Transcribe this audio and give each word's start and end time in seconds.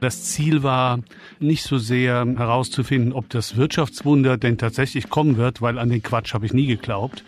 Das 0.00 0.22
Ziel 0.22 0.62
war 0.62 1.00
nicht 1.40 1.64
so 1.64 1.78
sehr 1.78 2.24
herauszufinden, 2.24 3.12
ob 3.12 3.28
das 3.28 3.56
Wirtschaftswunder 3.56 4.36
denn 4.36 4.56
tatsächlich 4.56 5.08
kommen 5.08 5.36
wird, 5.36 5.62
weil 5.62 5.78
an 5.80 5.88
den 5.88 6.02
Quatsch 6.02 6.32
habe 6.32 6.46
ich 6.46 6.52
nie 6.52 6.66
geglaubt. 6.66 7.24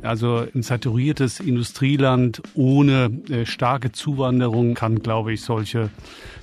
Also 0.00 0.46
ein 0.54 0.62
saturiertes 0.62 1.40
Industrieland 1.40 2.42
ohne 2.54 3.10
äh, 3.28 3.46
starke 3.46 3.92
Zuwanderung 3.92 4.74
kann, 4.74 5.00
glaube 5.00 5.32
ich, 5.32 5.42
solche 5.42 5.90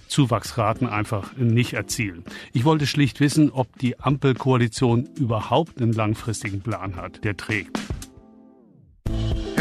Zuwachsraten 0.08 0.88
einfach 0.88 1.36
nicht 1.38 1.74
erzielen. 1.74 2.26
Ich 2.54 2.66
wollte 2.66 2.86
schlicht 2.86 3.20
wissen, 3.20 3.50
ob 3.50 3.78
die 3.80 4.00
Ampelkoalition 4.00 5.10
überhaupt 5.18 5.82
einen 5.82 5.94
langfristigen 5.94 6.62
Plan 6.62 6.96
hat, 6.96 7.24
der 7.24 7.38
trägt. 7.38 7.80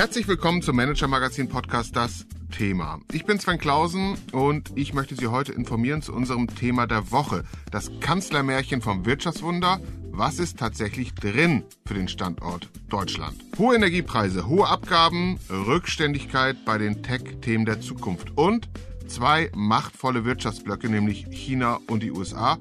Herzlich 0.01 0.27
willkommen 0.29 0.63
zum 0.63 0.77
Manager 0.77 1.09
Magazin 1.09 1.47
Podcast 1.51 1.95
Das 1.95 2.25
Thema. 2.57 3.01
Ich 3.13 3.27
bin 3.27 3.39
Sven 3.39 3.59
Klausen 3.59 4.17
und 4.33 4.73
ich 4.75 4.95
möchte 4.95 5.15
Sie 5.15 5.27
heute 5.27 5.53
informieren 5.53 6.01
zu 6.01 6.15
unserem 6.15 6.47
Thema 6.47 6.87
der 6.87 7.11
Woche. 7.11 7.45
Das 7.71 7.91
Kanzlermärchen 8.01 8.81
vom 8.81 9.05
Wirtschaftswunder. 9.05 9.79
Was 10.11 10.39
ist 10.39 10.59
tatsächlich 10.59 11.15
drin 11.15 11.65
für 11.85 11.93
den 11.93 12.09
Standort 12.09 12.71
Deutschland? 12.89 13.37
Hohe 13.59 13.77
Energiepreise, 13.77 14.47
hohe 14.47 14.67
Abgaben, 14.67 15.39
Rückständigkeit 15.51 16.57
bei 16.65 16.79
den 16.79 17.03
Tech-Themen 17.03 17.67
der 17.67 17.83
Zukunft 17.83 18.33
und 18.37 18.71
zwei 19.07 19.51
machtvolle 19.55 20.25
Wirtschaftsblöcke, 20.25 20.89
nämlich 20.89 21.27
China 21.31 21.79
und 21.89 22.03
die 22.03 22.11
USA, 22.11 22.57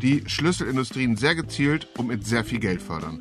die 0.00 0.22
Schlüsselindustrien 0.28 1.16
sehr 1.16 1.34
gezielt 1.34 1.88
und 1.98 2.06
mit 2.06 2.24
sehr 2.24 2.44
viel 2.44 2.60
Geld 2.60 2.80
fördern. 2.80 3.18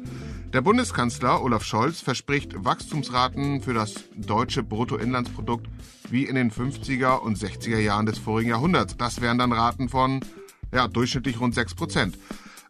Der 0.54 0.62
Bundeskanzler 0.62 1.42
Olaf 1.42 1.64
Scholz 1.64 2.00
verspricht 2.02 2.64
Wachstumsraten 2.64 3.64
für 3.64 3.74
das 3.74 3.96
deutsche 4.16 4.62
Bruttoinlandsprodukt 4.62 5.68
wie 6.12 6.26
in 6.26 6.36
den 6.36 6.52
50er 6.52 7.18
und 7.18 7.40
60er 7.40 7.80
Jahren 7.80 8.06
des 8.06 8.20
vorigen 8.20 8.52
Jahrhunderts. 8.52 8.96
Das 8.96 9.20
wären 9.20 9.40
dann 9.40 9.52
Raten 9.52 9.90
von 9.90 10.20
ja, 10.72 10.88
durchschnittlich 10.88 11.40
rund 11.40 11.56
6 11.56 11.74
Prozent. 11.74 12.20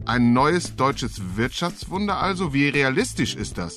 Ein 0.06 0.32
neues 0.32 0.78
deutsches 0.78 1.36
Wirtschaftswunder 1.36 2.22
also. 2.22 2.54
Wie 2.54 2.70
realistisch 2.70 3.36
ist 3.36 3.58
das? 3.58 3.76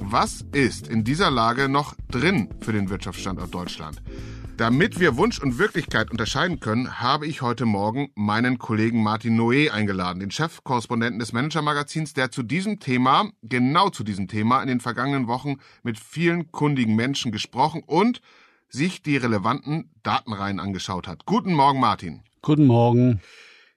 Was 0.00 0.44
ist 0.50 0.88
in 0.88 1.04
dieser 1.04 1.30
Lage 1.30 1.68
noch 1.68 1.94
drin 2.10 2.48
für 2.60 2.72
den 2.72 2.90
Wirtschaftsstandort 2.90 3.54
Deutschland? 3.54 4.02
Damit 4.56 5.00
wir 5.00 5.16
Wunsch 5.16 5.40
und 5.40 5.58
Wirklichkeit 5.58 6.12
unterscheiden 6.12 6.60
können, 6.60 7.00
habe 7.00 7.26
ich 7.26 7.42
heute 7.42 7.66
Morgen 7.66 8.12
meinen 8.14 8.58
Kollegen 8.58 9.02
Martin 9.02 9.36
Noé 9.36 9.70
eingeladen, 9.70 10.20
den 10.20 10.30
Chefkorrespondenten 10.30 11.18
des 11.18 11.32
Manager-Magazins, 11.32 12.14
der 12.14 12.30
zu 12.30 12.44
diesem 12.44 12.78
Thema, 12.78 13.30
genau 13.42 13.90
zu 13.90 14.04
diesem 14.04 14.28
Thema, 14.28 14.62
in 14.62 14.68
den 14.68 14.78
vergangenen 14.78 15.26
Wochen 15.26 15.56
mit 15.82 15.98
vielen 15.98 16.52
kundigen 16.52 16.94
Menschen 16.94 17.32
gesprochen 17.32 17.82
und 17.84 18.20
sich 18.68 19.02
die 19.02 19.16
relevanten 19.16 19.90
Datenreihen 20.04 20.60
angeschaut 20.60 21.08
hat. 21.08 21.26
Guten 21.26 21.52
Morgen, 21.52 21.80
Martin. 21.80 22.22
Guten 22.40 22.66
Morgen. 22.66 23.20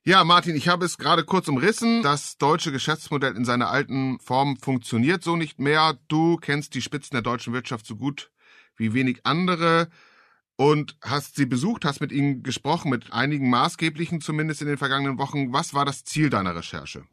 Ja, 0.04 0.24
Martin, 0.24 0.56
ich 0.56 0.68
habe 0.68 0.86
es 0.86 1.00
gerade 1.00 1.24
kurz 1.24 1.48
umrissen. 1.48 2.04
Das 2.04 2.38
deutsche 2.38 2.72
Geschäftsmodell 2.72 3.36
in 3.36 3.46
seiner 3.46 3.72
alten 3.72 4.20
Form 4.20 4.58
funktioniert 4.58 5.24
so 5.24 5.38
nicht 5.38 5.60
mehr. 5.60 5.98
Du 6.08 6.38
kennst 6.38 6.76
die 6.76 6.84
Spitzen 6.84 7.16
der 7.16 7.24
deutschen 7.24 7.52
Wirtschaft 7.54 7.88
so 7.88 7.96
gut 7.96 8.30
wie 8.78 8.94
wenig 8.94 9.26
andere 9.26 9.90
und 10.58 10.98
hast 11.02 11.36
sie 11.36 11.46
besucht, 11.46 11.86
hast 11.86 12.02
mit 12.02 12.12
ihnen 12.12 12.44
gesprochen, 12.44 12.90
mit 12.90 13.14
einigen 13.14 13.50
maßgeblichen 13.50 14.22
zumindest 14.22 14.62
in 14.62 14.68
den 14.68 14.78
vergangenen 14.78 15.20
Wochen. 15.20 15.54
Was 15.54 15.74
war 15.74 15.86
das 15.86 16.04
Ziel 16.04 16.30
deiner 16.30 16.56
Recherche? 16.56 17.04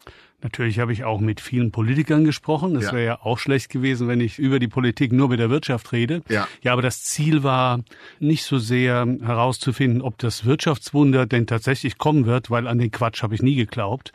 Natürlich 0.42 0.78
habe 0.78 0.92
ich 0.92 1.04
auch 1.04 1.20
mit 1.20 1.40
vielen 1.40 1.70
Politikern 1.70 2.24
gesprochen. 2.24 2.74
Das 2.74 2.84
ja. 2.84 2.92
wäre 2.92 3.04
ja 3.04 3.18
auch 3.22 3.38
schlecht 3.38 3.70
gewesen, 3.70 4.08
wenn 4.08 4.20
ich 4.20 4.38
über 4.38 4.58
die 4.58 4.68
Politik 4.68 5.12
nur 5.12 5.28
mit 5.28 5.40
der 5.40 5.50
Wirtschaft 5.50 5.92
rede. 5.92 6.22
Ja. 6.28 6.48
ja, 6.62 6.72
aber 6.72 6.82
das 6.82 7.02
Ziel 7.02 7.42
war 7.42 7.80
nicht 8.18 8.44
so 8.44 8.58
sehr 8.58 9.06
herauszufinden, 9.22 10.02
ob 10.02 10.18
das 10.18 10.44
Wirtschaftswunder 10.44 11.26
denn 11.26 11.46
tatsächlich 11.46 11.98
kommen 11.98 12.26
wird, 12.26 12.50
weil 12.50 12.66
an 12.66 12.78
den 12.78 12.90
Quatsch 12.90 13.22
habe 13.22 13.34
ich 13.34 13.42
nie 13.42 13.54
geglaubt. 13.54 14.12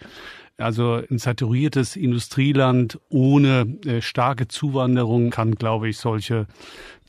Also 0.57 1.01
ein 1.09 1.19
saturiertes 1.19 1.95
Industrieland 1.95 2.99
ohne 3.09 3.77
äh, 3.85 4.01
starke 4.01 4.47
Zuwanderung 4.47 5.29
kann, 5.29 5.55
glaube 5.55 5.87
ich, 5.87 5.97
solche 5.97 6.47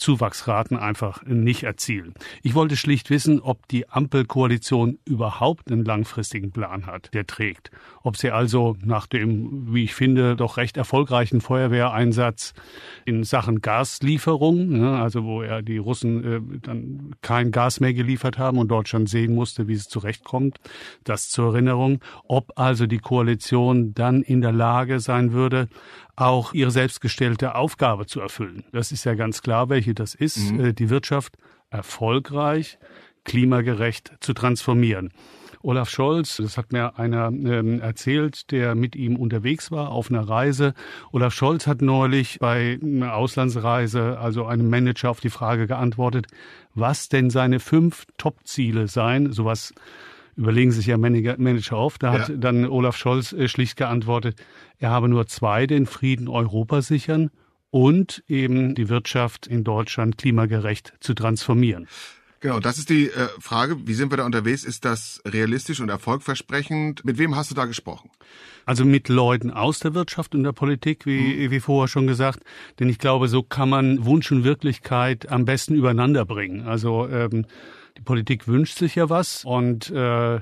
Zuwachsraten 0.00 0.76
einfach 0.76 1.22
nicht 1.24 1.62
erzielen. 1.62 2.14
Ich 2.42 2.54
wollte 2.54 2.76
schlicht 2.76 3.10
wissen, 3.10 3.40
ob 3.40 3.68
die 3.68 3.88
Ampelkoalition 3.88 4.98
überhaupt 5.04 5.70
einen 5.70 5.84
langfristigen 5.84 6.50
Plan 6.50 6.86
hat, 6.86 7.14
der 7.14 7.26
trägt. 7.26 7.70
Ob 8.02 8.16
sie 8.16 8.30
also 8.30 8.76
nach 8.82 9.06
dem, 9.06 9.72
wie 9.74 9.84
ich 9.84 9.94
finde, 9.94 10.36
doch 10.36 10.56
recht 10.56 10.76
erfolgreichen 10.76 11.40
Feuerwehreinsatz 11.40 12.54
in 13.04 13.24
Sachen 13.24 13.60
Gaslieferung, 13.60 14.68
ne, 14.70 14.98
also 14.98 15.24
wo 15.24 15.42
ja 15.42 15.62
die 15.62 15.78
Russen 15.78 16.24
äh, 16.24 16.40
dann 16.62 17.14
kein 17.20 17.50
Gas 17.50 17.80
mehr 17.80 17.94
geliefert 17.94 18.38
haben 18.38 18.58
und 18.58 18.68
Deutschland 18.68 19.08
sehen 19.08 19.34
musste, 19.34 19.68
wie 19.68 19.74
es 19.74 19.88
zurechtkommt, 19.88 20.58
das 21.04 21.28
zur 21.28 21.52
Erinnerung, 21.52 22.00
ob 22.26 22.58
also 22.58 22.86
die 22.86 22.98
Koalition 22.98 23.92
dann 23.94 24.22
in 24.22 24.40
der 24.40 24.52
Lage 24.52 25.00
sein 25.00 25.32
würde, 25.32 25.68
auch 26.16 26.52
ihre 26.52 26.70
selbstgestellte 26.70 27.54
Aufgabe 27.54 28.06
zu 28.06 28.20
erfüllen. 28.20 28.64
Das 28.72 28.92
ist 28.92 29.04
ja 29.04 29.14
ganz 29.14 29.42
klar, 29.42 29.68
welche 29.68 29.94
das 29.94 30.14
ist, 30.14 30.52
mhm. 30.52 30.60
Äh, 30.60 30.72
die 30.72 30.90
Wirtschaft 30.90 31.36
erfolgreich, 31.70 32.78
klimagerecht 33.24 34.12
zu 34.20 34.32
transformieren. 34.32 35.12
Olaf 35.62 35.90
Scholz, 35.90 36.38
das 36.38 36.56
hat 36.56 36.72
mir 36.72 36.98
einer 36.98 37.28
ähm, 37.28 37.80
erzählt, 37.80 38.50
der 38.50 38.74
mit 38.74 38.96
ihm 38.96 39.16
unterwegs 39.16 39.70
war 39.70 39.90
auf 39.90 40.10
einer 40.10 40.26
Reise. 40.26 40.72
Olaf 41.12 41.34
Scholz 41.34 41.66
hat 41.66 41.82
neulich 41.82 42.38
bei 42.38 42.78
einer 42.82 43.14
Auslandsreise, 43.14 44.18
also 44.18 44.46
einem 44.46 44.70
Manager 44.70 45.10
auf 45.10 45.20
die 45.20 45.28
Frage 45.28 45.66
geantwortet, 45.66 46.28
was 46.74 47.10
denn 47.10 47.28
seine 47.28 47.60
fünf 47.60 48.06
Top-Ziele 48.16 48.88
seien. 48.88 49.32
Sowas 49.32 49.74
überlegen 50.36 50.72
sich 50.72 50.86
ja 50.86 50.96
Manager 50.96 51.76
oft. 51.76 52.02
Da 52.02 52.12
hat 52.12 52.32
dann 52.36 52.66
Olaf 52.66 52.96
Scholz 52.96 53.32
äh, 53.32 53.48
schlicht 53.48 53.76
geantwortet, 53.76 54.36
er 54.78 54.90
habe 54.90 55.08
nur 55.08 55.26
zwei, 55.26 55.66
den 55.66 55.86
Frieden 55.86 56.28
Europa 56.28 56.82
sichern 56.82 57.30
und 57.70 58.24
eben 58.26 58.74
die 58.74 58.88
Wirtschaft 58.88 59.46
in 59.46 59.64
Deutschland 59.64 60.18
klimagerecht 60.18 60.94
zu 61.00 61.14
transformieren. 61.14 61.86
Genau, 62.40 62.58
das 62.58 62.78
ist 62.78 62.88
die 62.88 63.08
äh, 63.08 63.28
Frage. 63.38 63.86
Wie 63.86 63.92
sind 63.92 64.10
wir 64.10 64.16
da 64.16 64.24
unterwegs? 64.24 64.64
Ist 64.64 64.86
das 64.86 65.20
realistisch 65.26 65.80
und 65.80 65.90
erfolgversprechend? 65.90 67.04
Mit 67.04 67.18
wem 67.18 67.36
hast 67.36 67.50
du 67.50 67.54
da 67.54 67.66
gesprochen? 67.66 68.10
Also 68.64 68.86
mit 68.86 69.10
Leuten 69.10 69.50
aus 69.50 69.80
der 69.80 69.92
Wirtschaft 69.92 70.34
und 70.34 70.44
der 70.44 70.52
Politik, 70.52 71.04
wie, 71.04 71.48
mhm. 71.48 71.50
wie 71.50 71.60
vorher 71.60 71.88
schon 71.88 72.06
gesagt. 72.06 72.40
Denn 72.78 72.88
ich 72.88 72.98
glaube, 72.98 73.28
so 73.28 73.42
kann 73.42 73.68
man 73.68 74.06
Wunsch 74.06 74.32
und 74.32 74.42
Wirklichkeit 74.42 75.30
am 75.30 75.44
besten 75.44 75.74
übereinander 75.74 76.24
bringen. 76.24 76.66
Also 76.66 77.06
ähm, 77.08 77.44
die 78.00 78.04
Politik 78.04 78.48
wünscht 78.48 78.78
sich 78.78 78.94
ja 78.94 79.10
was 79.10 79.44
und 79.44 79.90
äh, 79.90 80.40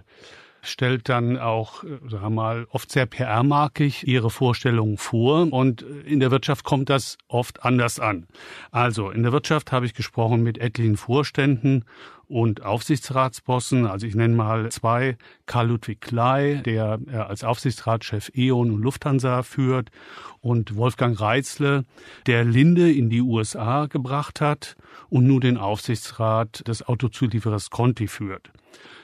stellt 0.63 1.09
dann 1.09 1.37
auch, 1.39 1.83
äh, 1.83 1.99
sagen 2.09 2.23
wir 2.23 2.31
mal, 2.31 2.67
oft 2.71 2.91
sehr 2.91 3.07
PR-markig 3.07 4.07
ihre 4.07 4.31
Vorstellungen 4.31 4.97
vor 4.97 5.53
und 5.53 5.83
in 5.83 6.21
der 6.21 6.31
Wirtschaft 6.31 6.65
kommt 6.65 6.89
das 6.89 7.19
oft 7.27 7.65
anders 7.65 7.99
an. 7.99 8.29
Also 8.71 9.11
in 9.11 9.25
der 9.25 9.33
Wirtschaft 9.33 9.73
habe 9.73 9.87
ich 9.87 9.95
gesprochen 9.95 10.43
mit 10.45 10.59
etlichen 10.59 10.97
Vorständen 10.97 11.85
und 12.29 12.63
Aufsichtsratsbossen. 12.63 13.87
Also 13.87 14.07
ich 14.07 14.15
nenne 14.15 14.37
mal 14.37 14.71
zwei. 14.71 15.17
Karl 15.47 15.69
Ludwig 15.69 16.01
Klei, 16.01 16.61
der 16.65 17.01
äh, 17.11 17.17
als 17.17 17.43
Aufsichtsratschef 17.43 18.31
E.ON 18.35 18.71
und 18.71 18.83
Lufthansa 18.83 19.43
führt 19.43 19.91
und 20.41 20.77
Wolfgang 20.77 21.19
Reitzle, 21.19 21.85
der 22.27 22.45
Linde 22.45 22.93
in 22.93 23.11
die 23.11 23.23
USA 23.23 23.87
gebracht 23.87 24.41
hat 24.41 24.77
und 25.09 25.27
nun 25.27 25.41
den 25.41 25.57
Aufsichtsrat 25.57 26.67
des 26.69 26.87
Autozulieferers 26.87 27.71
Conti 27.71 28.07
führt. 28.07 28.51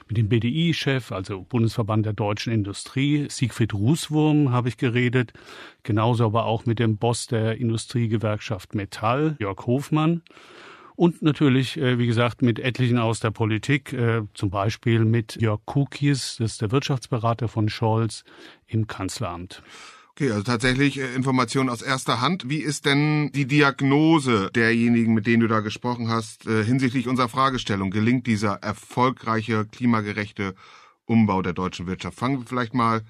Mit 0.07 0.17
dem 0.17 0.29
BDI-Chef, 0.29 1.11
also 1.11 1.41
Bundesverband 1.41 2.05
der 2.05 2.13
deutschen 2.13 2.53
Industrie, 2.53 3.25
Siegfried 3.27 3.73
Rußwurm, 3.73 4.51
habe 4.51 4.69
ich 4.69 4.77
geredet. 4.77 5.33
Genauso 5.81 6.25
aber 6.25 6.45
auch 6.45 6.67
mit 6.67 6.77
dem 6.77 6.97
Boss 6.97 7.25
der 7.25 7.57
Industriegewerkschaft 7.57 8.75
Metall, 8.75 9.35
Jörg 9.39 9.65
Hofmann. 9.65 10.21
Und 10.95 11.21
natürlich, 11.21 11.77
äh, 11.77 11.99
wie 11.99 12.07
gesagt, 12.07 12.41
mit 12.41 12.59
etlichen 12.59 12.97
aus 12.97 13.19
der 13.19 13.31
Politik, 13.31 13.91
äh, 13.91 14.21
zum 14.33 14.49
Beispiel 14.49 15.03
mit 15.03 15.35
Jörg 15.41 15.59
Kukis, 15.65 16.37
das 16.39 16.53
ist 16.53 16.61
der 16.61 16.71
Wirtschaftsberater 16.71 17.47
von 17.47 17.67
Scholz 17.67 18.23
im 18.65 18.87
Kanzleramt. 18.87 19.61
Okay, 20.11 20.31
also 20.31 20.43
tatsächlich 20.43 20.97
äh, 20.97 21.13
Informationen 21.13 21.69
aus 21.69 21.81
erster 21.81 22.21
Hand. 22.21 22.49
Wie 22.49 22.59
ist 22.59 22.85
denn 22.85 23.31
die 23.33 23.45
Diagnose 23.45 24.49
derjenigen, 24.55 25.13
mit 25.13 25.27
denen 25.27 25.41
du 25.41 25.47
da 25.47 25.59
gesprochen 25.59 26.07
hast, 26.07 26.43
hinsichtlich 26.43 27.09
unserer 27.09 27.27
Fragestellung? 27.27 27.91
Gelingt 27.91 28.25
dieser 28.25 28.53
erfolgreiche, 28.63 29.65
klimagerechte 29.65 30.55
Umbau 31.05 31.41
der 31.41 31.53
deutschen 31.53 31.87
Wirtschaft? 31.87 32.17
Fangen 32.17 32.39
wir 32.39 32.45
vielleicht 32.45 32.73
mal 32.73 33.01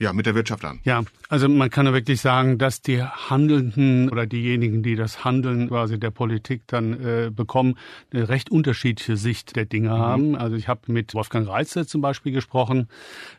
ja, 0.00 0.14
mit 0.14 0.24
der 0.24 0.34
Wirtschaft 0.34 0.64
an. 0.64 0.80
Ja, 0.84 1.02
also 1.28 1.46
man 1.46 1.68
kann 1.68 1.84
ja 1.84 1.92
wirklich 1.92 2.22
sagen, 2.22 2.56
dass 2.56 2.80
die 2.80 3.02
Handelnden 3.02 4.08
oder 4.08 4.26
diejenigen, 4.26 4.82
die 4.82 4.96
das 4.96 5.26
Handeln 5.26 5.68
quasi 5.68 6.00
der 6.00 6.10
Politik 6.10 6.62
dann 6.66 6.94
äh, 7.04 7.30
bekommen, 7.30 7.76
eine 8.10 8.30
recht 8.30 8.50
unterschiedliche 8.50 9.18
Sicht 9.18 9.56
der 9.56 9.66
Dinge 9.66 9.90
mhm. 9.90 9.98
haben. 9.98 10.36
Also 10.36 10.56
ich 10.56 10.68
habe 10.68 10.90
mit 10.90 11.12
Wolfgang 11.12 11.46
Reitze 11.46 11.86
zum 11.86 12.00
Beispiel 12.00 12.32
gesprochen 12.32 12.88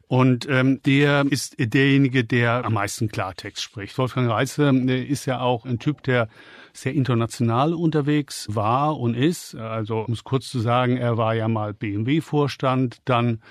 und 0.08 0.48
ähm, 0.50 0.82
der 0.84 1.26
ist 1.28 1.56
derjenige, 1.58 2.24
der 2.24 2.64
am 2.64 2.74
meisten 2.74 3.10
Klartext 3.10 3.64
spricht. 3.64 3.98
Wolfgang 3.98 4.30
Reitze 4.30 4.70
äh, 4.70 5.04
ist 5.04 5.26
ja 5.26 5.40
auch 5.40 5.66
ein 5.66 5.80
Typ, 5.80 6.04
der 6.04 6.30
sehr 6.74 6.94
international 6.94 7.74
unterwegs 7.74 8.46
war 8.52 9.00
und 9.00 9.16
ist. 9.16 9.56
Also 9.56 10.02
um 10.02 10.14
es 10.14 10.24
kurz 10.24 10.48
zu 10.48 10.60
sagen, 10.60 10.96
er 10.98 11.18
war 11.18 11.34
ja 11.34 11.48
mal 11.48 11.74
BMW-Vorstand, 11.74 13.02
dann 13.06 13.42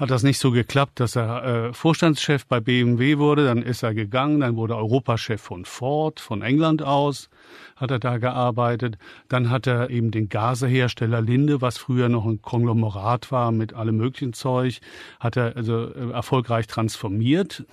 hat 0.00 0.10
das 0.10 0.22
nicht 0.22 0.38
so 0.38 0.50
geklappt, 0.50 0.98
dass 0.98 1.14
er 1.14 1.44
äh, 1.44 1.72
Vorstandschef 1.74 2.46
bei 2.46 2.58
BMW 2.58 3.18
wurde. 3.18 3.44
Dann 3.44 3.62
ist 3.62 3.82
er 3.82 3.92
gegangen, 3.92 4.40
dann 4.40 4.56
wurde 4.56 4.74
Europachef 4.74 5.42
von 5.42 5.66
Ford, 5.66 6.20
von 6.20 6.40
England 6.40 6.82
aus, 6.82 7.28
hat 7.76 7.90
er 7.90 7.98
da 7.98 8.16
gearbeitet. 8.16 8.96
Dann 9.28 9.50
hat 9.50 9.66
er 9.66 9.90
eben 9.90 10.10
den 10.10 10.30
Gasehersteller 10.30 11.20
Linde, 11.20 11.60
was 11.60 11.76
früher 11.76 12.08
noch 12.08 12.24
ein 12.24 12.40
Konglomerat 12.40 13.30
war 13.30 13.52
mit 13.52 13.74
allem 13.74 13.98
möglichen 13.98 14.32
Zeug, 14.32 14.80
hat 15.20 15.36
er 15.36 15.54
also 15.54 15.92
äh, 15.92 16.12
erfolgreich 16.12 16.66
transformiert 16.66 17.66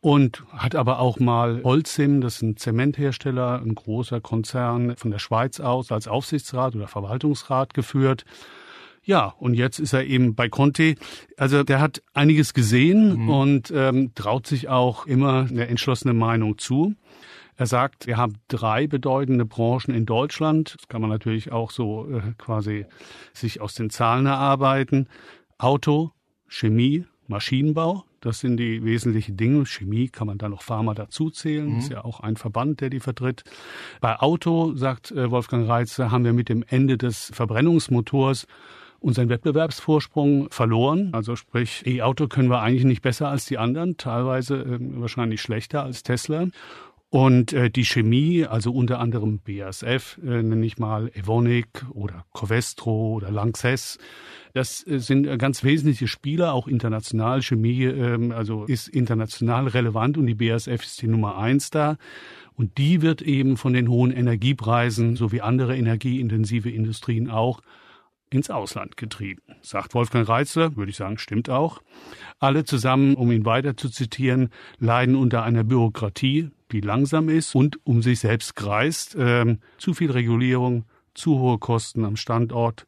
und 0.00 0.44
hat 0.52 0.76
aber 0.76 1.00
auch 1.00 1.18
mal 1.18 1.60
Holcim, 1.64 2.20
das 2.20 2.36
ist 2.36 2.42
ein 2.42 2.56
Zementhersteller, 2.56 3.60
ein 3.60 3.74
großer 3.74 4.20
Konzern 4.20 4.94
von 4.94 5.10
der 5.10 5.18
Schweiz 5.18 5.58
aus, 5.58 5.90
als 5.90 6.06
Aufsichtsrat 6.06 6.76
oder 6.76 6.86
Verwaltungsrat 6.86 7.74
geführt. 7.74 8.24
Ja, 9.04 9.34
und 9.38 9.54
jetzt 9.54 9.78
ist 9.78 9.92
er 9.92 10.04
eben 10.04 10.34
bei 10.34 10.48
Conte. 10.48 10.94
Also 11.36 11.62
der 11.62 11.80
hat 11.80 12.02
einiges 12.14 12.54
gesehen 12.54 13.24
mhm. 13.24 13.28
und 13.28 13.72
ähm, 13.74 14.12
traut 14.14 14.46
sich 14.46 14.68
auch 14.68 15.06
immer 15.06 15.46
eine 15.48 15.68
entschlossene 15.68 16.14
Meinung 16.14 16.58
zu. 16.58 16.94
Er 17.56 17.66
sagt, 17.66 18.06
wir 18.06 18.16
haben 18.16 18.34
drei 18.48 18.86
bedeutende 18.86 19.44
Branchen 19.44 19.94
in 19.94 20.06
Deutschland. 20.06 20.74
Das 20.76 20.88
kann 20.88 21.00
man 21.00 21.10
natürlich 21.10 21.52
auch 21.52 21.70
so 21.70 22.08
äh, 22.10 22.32
quasi 22.36 22.86
sich 23.32 23.60
aus 23.60 23.74
den 23.74 23.90
Zahlen 23.90 24.26
erarbeiten. 24.26 25.08
Auto, 25.58 26.10
Chemie, 26.48 27.04
Maschinenbau. 27.28 28.04
Das 28.20 28.40
sind 28.40 28.56
die 28.56 28.82
wesentlichen 28.82 29.36
Dinge. 29.36 29.66
Chemie 29.66 30.08
kann 30.08 30.26
man 30.26 30.38
da 30.38 30.48
noch 30.48 30.62
Pharma 30.62 30.94
dazuzählen. 30.94 31.74
Mhm. 31.74 31.78
Ist 31.78 31.90
ja 31.90 32.04
auch 32.04 32.20
ein 32.20 32.36
Verband, 32.36 32.80
der 32.80 32.90
die 32.90 33.00
vertritt. 33.00 33.44
Bei 34.00 34.18
Auto, 34.18 34.74
sagt 34.74 35.12
äh, 35.12 35.30
Wolfgang 35.30 35.68
Reitze, 35.68 36.10
haben 36.10 36.24
wir 36.24 36.32
mit 36.32 36.48
dem 36.48 36.64
Ende 36.66 36.96
des 36.96 37.30
Verbrennungsmotors 37.34 38.46
unseren 39.04 39.28
Wettbewerbsvorsprung 39.28 40.48
verloren. 40.50 41.10
Also 41.12 41.36
sprich, 41.36 41.86
E-Auto 41.86 42.26
können 42.26 42.48
wir 42.48 42.60
eigentlich 42.60 42.84
nicht 42.84 43.02
besser 43.02 43.28
als 43.28 43.44
die 43.44 43.58
anderen, 43.58 43.96
teilweise 43.98 44.56
äh, 44.56 44.78
wahrscheinlich 44.80 45.42
schlechter 45.42 45.82
als 45.84 46.02
Tesla. 46.02 46.46
Und 47.10 47.52
äh, 47.52 47.70
die 47.70 47.84
Chemie, 47.84 48.44
also 48.44 48.72
unter 48.72 48.98
anderem 48.98 49.38
BASF, 49.38 50.18
äh, 50.24 50.42
nenne 50.42 50.64
ich 50.66 50.78
mal 50.78 51.10
Evonik 51.14 51.84
oder 51.90 52.24
Covestro 52.32 53.12
oder 53.12 53.30
Lanxess, 53.30 53.98
das 54.54 54.84
äh, 54.86 54.98
sind 54.98 55.26
äh, 55.26 55.36
ganz 55.36 55.62
wesentliche 55.62 56.08
Spieler, 56.08 56.54
auch 56.54 56.66
international. 56.66 57.42
Chemie 57.42 57.84
äh, 57.84 58.32
also 58.32 58.64
ist 58.64 58.88
international 58.88 59.68
relevant 59.68 60.16
und 60.16 60.26
die 60.26 60.34
BASF 60.34 60.82
ist 60.82 61.02
die 61.02 61.08
Nummer 61.08 61.36
eins 61.36 61.70
da. 61.70 61.98
Und 62.56 62.78
die 62.78 63.02
wird 63.02 63.20
eben 63.20 63.58
von 63.58 63.74
den 63.74 63.88
hohen 63.88 64.12
Energiepreisen, 64.12 65.14
so 65.14 65.30
wie 65.30 65.42
andere 65.42 65.76
energieintensive 65.76 66.70
Industrien 66.70 67.28
auch, 67.28 67.60
ins 68.34 68.50
Ausland 68.50 68.96
getrieben. 68.96 69.42
Sagt 69.62 69.94
Wolfgang 69.94 70.28
Reitzler, 70.28 70.76
würde 70.76 70.90
ich 70.90 70.96
sagen, 70.96 71.18
stimmt 71.18 71.48
auch. 71.48 71.80
Alle 72.40 72.64
zusammen, 72.64 73.14
um 73.14 73.30
ihn 73.30 73.46
weiter 73.46 73.76
zu 73.76 73.88
zitieren, 73.88 74.50
leiden 74.78 75.14
unter 75.14 75.44
einer 75.44 75.64
Bürokratie, 75.64 76.50
die 76.72 76.80
langsam 76.80 77.28
ist 77.28 77.54
und 77.54 77.78
um 77.84 78.02
sich 78.02 78.20
selbst 78.20 78.56
kreist. 78.56 79.16
Ähm, 79.18 79.60
zu 79.78 79.94
viel 79.94 80.10
Regulierung, 80.10 80.84
zu 81.14 81.38
hohe 81.38 81.58
Kosten 81.58 82.04
am 82.04 82.16
Standort. 82.16 82.86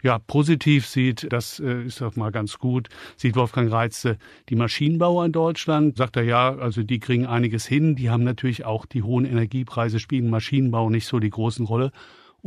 Ja, 0.00 0.20
positiv 0.20 0.86
sieht, 0.86 1.26
das 1.32 1.58
äh, 1.58 1.82
ist 1.82 2.00
doch 2.00 2.14
mal 2.14 2.30
ganz 2.30 2.58
gut, 2.58 2.88
sieht 3.16 3.34
Wolfgang 3.34 3.72
Reitze 3.72 4.16
die 4.48 4.54
Maschinenbauer 4.54 5.24
in 5.24 5.32
Deutschland. 5.32 5.96
Sagt 5.96 6.16
er 6.16 6.22
ja, 6.22 6.54
also 6.54 6.84
die 6.84 7.00
kriegen 7.00 7.26
einiges 7.26 7.66
hin. 7.66 7.96
Die 7.96 8.08
haben 8.08 8.22
natürlich 8.22 8.64
auch 8.64 8.86
die 8.86 9.02
hohen 9.02 9.24
Energiepreise, 9.24 9.98
spielen 9.98 10.30
Maschinenbau 10.30 10.88
nicht 10.88 11.06
so 11.06 11.18
die 11.18 11.30
großen 11.30 11.66
Rolle. 11.66 11.90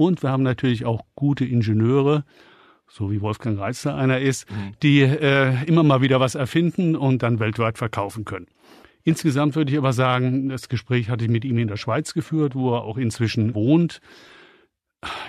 Und 0.02 0.24
wir 0.24 0.32
haben 0.32 0.42
natürlich 0.42 0.84
auch 0.86 1.06
gute 1.14 1.46
Ingenieure, 1.46 2.26
so 2.88 3.12
wie 3.12 3.22
Wolfgang 3.22 3.60
Reitzer 3.60 3.94
einer 3.94 4.20
ist, 4.20 4.50
mhm. 4.50 4.74
die 4.82 5.02
äh, 5.02 5.64
immer 5.66 5.84
mal 5.84 6.02
wieder 6.02 6.20
was 6.20 6.34
erfinden 6.34 6.96
und 6.96 7.22
dann 7.22 7.40
weltweit 7.40 7.78
verkaufen 7.78 8.26
können. 8.26 8.48
Insgesamt 9.04 9.56
würde 9.56 9.72
ich 9.72 9.78
aber 9.78 9.94
sagen, 9.94 10.50
das 10.50 10.70
Gespräch 10.70 11.10
hatte 11.10 11.26
ich 11.26 11.30
mit 11.30 11.46
ihm 11.46 11.60
in 11.60 11.68
der 11.68 11.78
Schweiz 11.78 12.16
geführt, 12.16 12.56
wo 12.56 12.74
er 12.74 12.82
auch 12.82 12.98
inzwischen 12.98 13.54
wohnt. 13.54 14.02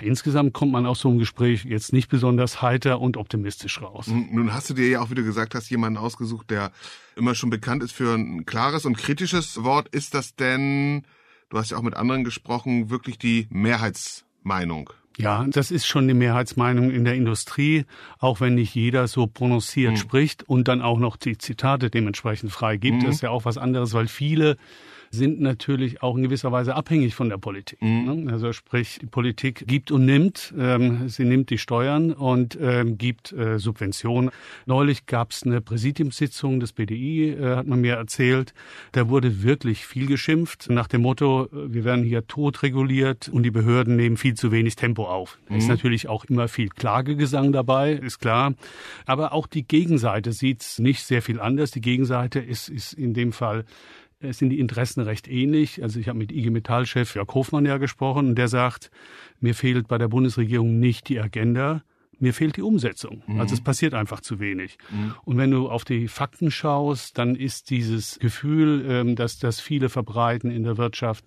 Insgesamt 0.01 0.53
kommt 0.53 0.71
man 0.71 0.87
aus 0.87 1.01
so 1.01 1.09
einem 1.09 1.19
Gespräch 1.19 1.65
jetzt 1.65 1.93
nicht 1.93 2.09
besonders 2.09 2.63
heiter 2.63 2.99
und 2.99 3.15
optimistisch 3.15 3.79
raus. 3.79 4.07
Nun 4.07 4.55
hast 4.55 4.71
du 4.71 4.73
dir 4.73 4.89
ja 4.89 5.01
auch, 5.01 5.11
wie 5.11 5.15
du 5.15 5.23
gesagt 5.23 5.53
hast, 5.53 5.69
jemanden 5.69 5.97
ausgesucht, 5.97 6.49
der 6.49 6.71
immer 7.15 7.35
schon 7.35 7.51
bekannt 7.51 7.83
ist 7.83 7.91
für 7.91 8.15
ein 8.15 8.47
klares 8.47 8.87
und 8.87 8.97
kritisches 8.97 9.63
Wort. 9.63 9.87
Ist 9.89 10.15
das 10.15 10.35
denn, 10.35 11.03
du 11.49 11.59
hast 11.59 11.69
ja 11.69 11.77
auch 11.77 11.83
mit 11.83 11.93
anderen 11.93 12.23
gesprochen, 12.23 12.89
wirklich 12.89 13.19
die 13.19 13.45
Mehrheits 13.51 14.22
Meinung. 14.43 14.89
Ja, 15.17 15.45
das 15.47 15.69
ist 15.69 15.85
schon 15.85 16.07
die 16.07 16.13
Mehrheitsmeinung 16.15 16.89
in 16.89 17.05
der 17.05 17.13
Industrie, 17.13 17.85
auch 18.17 18.41
wenn 18.41 18.55
nicht 18.55 18.73
jeder 18.73 19.07
so 19.07 19.27
prononciert 19.27 19.93
mhm. 19.93 19.97
spricht 19.97 20.49
und 20.49 20.67
dann 20.67 20.81
auch 20.81 20.97
noch 20.97 21.17
die 21.17 21.37
Zitate 21.37 21.89
dementsprechend 21.89 22.51
frei 22.51 22.77
gibt. 22.77 22.97
Mhm. 22.97 23.05
Das 23.05 23.15
ist 23.15 23.21
ja 23.21 23.29
auch 23.29 23.45
was 23.45 23.57
anderes, 23.57 23.93
weil 23.93 24.07
viele 24.07 24.57
sind 25.13 25.39
natürlich 25.39 26.01
auch 26.01 26.17
in 26.17 26.23
gewisser 26.23 26.51
Weise 26.51 26.75
abhängig 26.75 27.13
von 27.13 27.29
der 27.29 27.37
Politik. 27.37 27.79
Mhm. 27.81 28.23
Ne? 28.23 28.33
Also 28.33 28.51
sprich, 28.51 28.97
die 28.99 29.05
Politik 29.05 29.65
gibt 29.67 29.91
und 29.91 30.05
nimmt. 30.05 30.53
Ähm, 30.57 31.07
sie 31.07 31.23
nimmt 31.23 31.51
die 31.51 31.59
Steuern 31.59 32.13
und 32.13 32.57
ähm, 32.59 32.97
gibt 32.97 33.31
äh, 33.31 33.59
Subventionen. 33.59 34.31
Neulich 34.65 35.05
gab 35.05 35.31
es 35.31 35.43
eine 35.43 35.61
Präsidiumssitzung 35.61 36.59
des 36.59 36.73
BDI, 36.73 37.29
äh, 37.29 37.55
hat 37.57 37.67
man 37.67 37.81
mir 37.81 37.93
erzählt. 37.93 38.55
Da 38.91 39.07
wurde 39.07 39.43
wirklich 39.43 39.85
viel 39.85 40.07
geschimpft 40.07 40.69
nach 40.71 40.87
dem 40.87 41.03
Motto, 41.03 41.47
wir 41.51 41.83
werden 41.83 42.03
hier 42.03 42.25
tot 42.25 42.63
reguliert 42.63 43.29
und 43.29 43.43
die 43.43 43.51
Behörden 43.51 43.95
nehmen 43.95 44.17
viel 44.17 44.33
zu 44.33 44.51
wenig 44.51 44.75
Tempo 44.75 45.05
auf. 45.05 45.37
Mhm. 45.47 45.57
Ist 45.57 45.67
natürlich 45.67 46.09
auch 46.09 46.25
immer 46.25 46.47
viel 46.47 46.69
Klagegesang 46.69 47.51
dabei, 47.51 47.93
ist 47.93 48.17
klar. 48.17 48.55
Aber 49.05 49.31
auch 49.33 49.45
die 49.45 49.67
Gegenseite 49.67 50.33
sieht's 50.33 50.79
nicht 50.79 51.03
sehr 51.05 51.21
viel 51.21 51.39
anders. 51.39 51.69
Die 51.69 51.81
Gegenseite 51.81 52.39
ist, 52.39 52.67
ist 52.69 52.93
in 52.93 53.13
dem 53.13 53.31
Fall 53.31 53.65
sind 54.31 54.49
die 54.49 54.59
Interessen 54.59 55.01
recht 55.01 55.27
ähnlich. 55.27 55.83
Also 55.83 55.99
ich 55.99 56.07
habe 56.07 56.17
mit 56.17 56.31
IG 56.31 56.49
Metall-Chef 56.49 57.15
Jörg 57.15 57.33
Hofmann 57.33 57.65
ja 57.65 57.77
gesprochen 57.77 58.29
und 58.29 58.35
der 58.35 58.47
sagt, 58.47 58.91
mir 59.39 59.53
fehlt 59.53 59.87
bei 59.87 59.97
der 59.97 60.07
Bundesregierung 60.07 60.79
nicht 60.79 61.09
die 61.09 61.19
Agenda, 61.19 61.83
mir 62.19 62.33
fehlt 62.33 62.55
die 62.57 62.61
Umsetzung. 62.61 63.23
Mhm. 63.27 63.41
Also 63.41 63.53
es 63.53 63.61
passiert 63.61 63.93
einfach 63.93 64.21
zu 64.21 64.39
wenig. 64.39 64.77
Mhm. 64.91 65.13
Und 65.25 65.37
wenn 65.37 65.51
du 65.51 65.69
auf 65.69 65.83
die 65.83 66.07
Fakten 66.07 66.51
schaust, 66.51 67.17
dann 67.17 67.35
ist 67.35 67.69
dieses 67.69 68.17
Gefühl, 68.19 68.85
ähm, 68.87 69.15
dass 69.15 69.39
das 69.39 69.59
viele 69.59 69.89
verbreiten 69.89 70.49
in 70.49 70.63
der 70.63 70.77
Wirtschaft, 70.77 71.25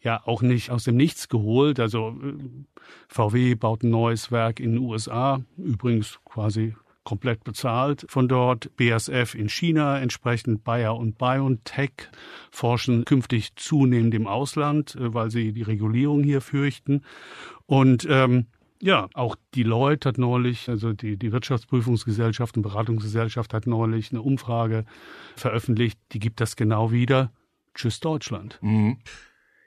ja 0.00 0.22
auch 0.24 0.42
nicht 0.42 0.70
aus 0.70 0.84
dem 0.84 0.96
Nichts 0.96 1.28
geholt. 1.28 1.80
Also 1.80 2.16
äh, 2.22 2.34
VW 3.08 3.54
baut 3.54 3.82
ein 3.82 3.90
neues 3.90 4.30
Werk 4.30 4.60
in 4.60 4.72
den 4.72 4.78
USA, 4.78 5.40
übrigens 5.56 6.20
quasi 6.24 6.74
komplett 7.08 7.42
bezahlt 7.42 8.04
von 8.10 8.28
dort. 8.28 8.76
BASF 8.76 9.34
in 9.34 9.48
China, 9.48 9.98
entsprechend 9.98 10.62
Bayer 10.62 10.94
und 10.94 11.16
BioNTech 11.16 11.92
forschen 12.50 13.06
künftig 13.06 13.56
zunehmend 13.56 14.12
im 14.12 14.26
Ausland, 14.26 14.94
äh, 14.94 15.14
weil 15.14 15.30
sie 15.30 15.54
die 15.54 15.62
Regulierung 15.62 16.22
hier 16.22 16.42
fürchten. 16.42 17.00
Und 17.64 18.06
ähm, 18.10 18.48
ja, 18.82 19.08
auch 19.14 19.36
die 19.54 19.62
Deloitte 19.62 20.10
hat 20.10 20.18
neulich, 20.18 20.68
also 20.68 20.92
die, 20.92 21.16
die 21.16 21.32
Wirtschaftsprüfungsgesellschaft 21.32 22.58
und 22.58 22.62
Beratungsgesellschaft 22.62 23.54
hat 23.54 23.66
neulich 23.66 24.12
eine 24.12 24.20
Umfrage 24.20 24.84
veröffentlicht, 25.34 25.98
die 26.12 26.18
gibt 26.18 26.42
das 26.42 26.56
genau 26.56 26.92
wieder. 26.92 27.32
Tschüss 27.74 28.00
Deutschland. 28.00 28.58
Mhm. 28.60 28.98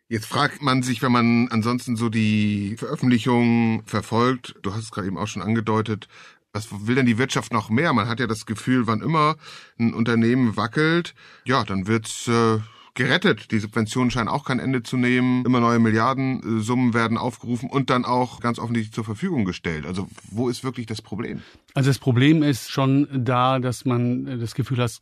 Jetzt 0.07 0.27
fragt 0.27 0.62
man 0.62 0.83
sich, 0.83 1.01
wenn 1.01 1.12
man 1.12 1.48
ansonsten 1.50 1.95
so 1.95 2.10
die 2.10 2.75
Veröffentlichungen 2.77 3.83
verfolgt, 3.86 4.55
du 4.62 4.74
hast 4.74 4.83
es 4.83 4.91
gerade 4.91 5.07
eben 5.07 5.17
auch 5.17 5.27
schon 5.27 5.41
angedeutet, 5.41 6.07
was 6.53 6.67
will 6.88 6.96
denn 6.96 7.05
die 7.05 7.17
Wirtschaft 7.17 7.53
noch 7.53 7.70
mehr? 7.70 7.93
Man 7.93 8.08
hat 8.08 8.20
ja 8.20 8.27
das 8.27 8.46
Gefühl, 8.46 8.88
wann 8.88 9.01
immer 9.01 9.36
ein 9.79 9.93
Unternehmen 9.93 10.58
wackelt, 10.58 11.13
ja, 11.46 11.63
dann 11.63 11.88
wird's 11.88 12.27
äh, 12.27 12.60
gerettet. 12.93 13.51
Die 13.51 13.60
Subventionen 13.60 14.12
scheinen 14.12 14.27
auch 14.27 14.43
kein 14.43 14.60
Ende 14.60 14.84
zu 14.84 14.98
nehmen. 14.98 15.46
Immer 15.46 15.60
neue 15.60 15.79
Milliardensummen 15.79 16.93
werden 16.93 17.17
aufgerufen 17.17 17.70
und 17.70 17.89
dann 17.89 18.05
auch 18.05 18.39
ganz 18.39 18.60
offensichtlich 18.60 18.93
zur 18.93 19.05
Verfügung 19.05 19.46
gestellt. 19.46 19.86
Also 19.86 20.08
wo 20.29 20.50
ist 20.50 20.63
wirklich 20.63 20.88
das 20.88 21.01
Problem? 21.01 21.41
Also 21.74 21.89
das 21.89 22.00
Problem 22.00 22.43
ist 22.43 22.70
schon 22.70 23.08
da, 23.12 23.60
dass 23.60 23.86
man 23.86 24.39
das 24.39 24.55
Gefühl 24.55 24.79
hat, 24.79 25.01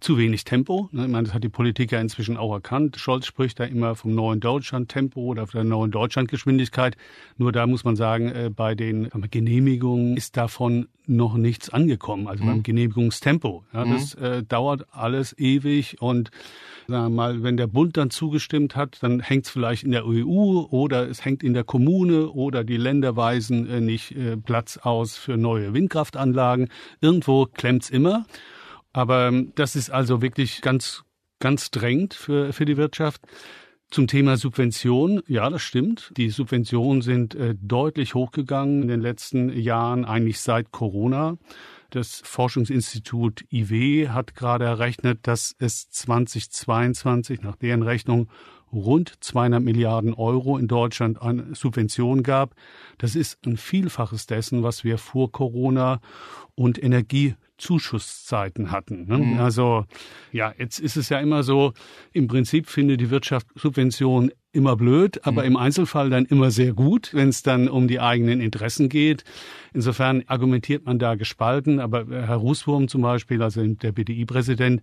zu 0.00 0.18
wenig 0.18 0.44
Tempo. 0.44 0.88
Ne? 0.92 1.06
Ich 1.06 1.10
meine, 1.10 1.24
das 1.24 1.34
hat 1.34 1.42
die 1.42 1.48
Politik 1.48 1.92
ja 1.92 2.00
inzwischen 2.00 2.36
auch 2.36 2.52
erkannt. 2.52 2.96
Scholz 2.98 3.26
spricht 3.26 3.58
da 3.58 3.64
immer 3.64 3.94
vom 3.94 4.14
neuen 4.14 4.38
Deutschland-Tempo 4.38 5.20
oder 5.20 5.46
der 5.46 5.64
neuen 5.64 5.90
Deutschland-Geschwindigkeit. 5.90 6.96
Nur 7.38 7.52
da 7.52 7.66
muss 7.66 7.84
man 7.84 7.96
sagen, 7.96 8.28
äh, 8.28 8.50
bei 8.54 8.74
den 8.74 9.08
Genehmigungen 9.30 10.16
ist 10.16 10.36
davon 10.36 10.88
noch 11.06 11.36
nichts 11.36 11.70
angekommen. 11.70 12.28
Also 12.28 12.44
mhm. 12.44 12.48
beim 12.48 12.62
Genehmigungstempo. 12.62 13.64
Ja, 13.72 13.86
mhm. 13.86 13.92
Das 13.92 14.14
äh, 14.14 14.42
dauert 14.42 14.86
alles 14.92 15.36
ewig 15.38 16.02
und 16.02 16.30
sagen 16.86 17.04
wir 17.04 17.10
mal, 17.10 17.42
wenn 17.42 17.56
der 17.56 17.66
Bund 17.66 17.96
dann 17.96 18.10
zugestimmt 18.10 18.76
hat, 18.76 18.98
dann 19.02 19.20
hängt 19.20 19.46
es 19.46 19.50
vielleicht 19.50 19.84
in 19.84 19.92
der 19.92 20.06
EU 20.06 20.66
oder 20.70 21.08
es 21.08 21.24
hängt 21.24 21.42
in 21.42 21.54
der 21.54 21.64
Kommune 21.64 22.28
oder 22.28 22.62
die 22.62 22.76
Länder 22.76 23.16
weisen 23.16 23.66
äh, 23.68 23.80
nicht 23.80 24.12
äh, 24.12 24.36
Platz 24.36 24.76
aus 24.76 25.16
für 25.16 25.38
neue 25.38 25.72
Windkraftanlagen. 25.72 26.68
Irgendwo 27.00 27.46
klemmt's 27.46 27.88
immer. 27.88 28.26
Aber 28.92 29.28
ähm, 29.28 29.52
das 29.54 29.76
ist 29.76 29.90
also 29.90 30.22
wirklich 30.22 30.60
ganz, 30.60 31.04
ganz 31.40 31.70
drängend 31.70 32.14
für, 32.14 32.52
für 32.52 32.64
die 32.64 32.76
Wirtschaft. 32.76 33.22
Zum 33.90 34.06
Thema 34.06 34.36
Subvention, 34.36 35.22
ja, 35.26 35.48
das 35.48 35.62
stimmt. 35.62 36.12
Die 36.18 36.28
Subventionen 36.28 37.00
sind 37.00 37.34
äh, 37.34 37.54
deutlich 37.58 38.14
hochgegangen 38.14 38.82
in 38.82 38.88
den 38.88 39.00
letzten 39.00 39.48
Jahren, 39.48 40.04
eigentlich 40.04 40.40
seit 40.40 40.72
Corona. 40.72 41.38
Das 41.88 42.20
Forschungsinstitut 42.22 43.46
IW 43.50 44.10
hat 44.10 44.34
gerade 44.34 44.66
errechnet, 44.66 45.20
dass 45.22 45.56
es 45.58 45.88
2022 45.88 47.40
nach 47.40 47.56
deren 47.56 47.82
Rechnung 47.82 48.28
rund 48.70 49.14
200 49.20 49.62
Milliarden 49.62 50.12
Euro 50.12 50.58
in 50.58 50.68
Deutschland 50.68 51.22
an 51.22 51.54
Subventionen 51.54 52.22
gab. 52.22 52.54
Das 52.98 53.16
ist 53.16 53.38
ein 53.46 53.56
Vielfaches 53.56 54.26
dessen, 54.26 54.62
was 54.62 54.84
wir 54.84 54.98
vor 54.98 55.32
Corona 55.32 56.00
und 56.54 56.82
Energie 56.82 57.36
Zuschusszeiten 57.58 58.70
hatten. 58.70 59.06
Ne? 59.06 59.18
Mhm. 59.18 59.40
Also 59.40 59.84
ja, 60.32 60.54
jetzt 60.56 60.78
ist 60.78 60.96
es 60.96 61.08
ja 61.08 61.18
immer 61.20 61.42
so, 61.42 61.72
im 62.12 62.28
Prinzip 62.28 62.68
findet 62.68 63.00
die 63.00 63.10
Wirtschaft 63.10 63.46
Subventionen 63.54 64.32
immer 64.52 64.76
blöd, 64.76 65.24
aber 65.26 65.42
mhm. 65.42 65.48
im 65.48 65.56
Einzelfall 65.56 66.08
dann 66.10 66.24
immer 66.24 66.50
sehr 66.50 66.72
gut, 66.72 67.10
wenn 67.12 67.28
es 67.28 67.42
dann 67.42 67.68
um 67.68 67.86
die 67.86 68.00
eigenen 68.00 68.40
Interessen 68.40 68.88
geht. 68.88 69.24
Insofern 69.74 70.24
argumentiert 70.26 70.86
man 70.86 70.98
da 70.98 71.16
gespalten, 71.16 71.80
aber 71.80 72.06
Herr 72.08 72.36
Rußwurm 72.36 72.88
zum 72.88 73.02
Beispiel, 73.02 73.42
also 73.42 73.62
der 73.62 73.92
BDI-Präsident, 73.92 74.80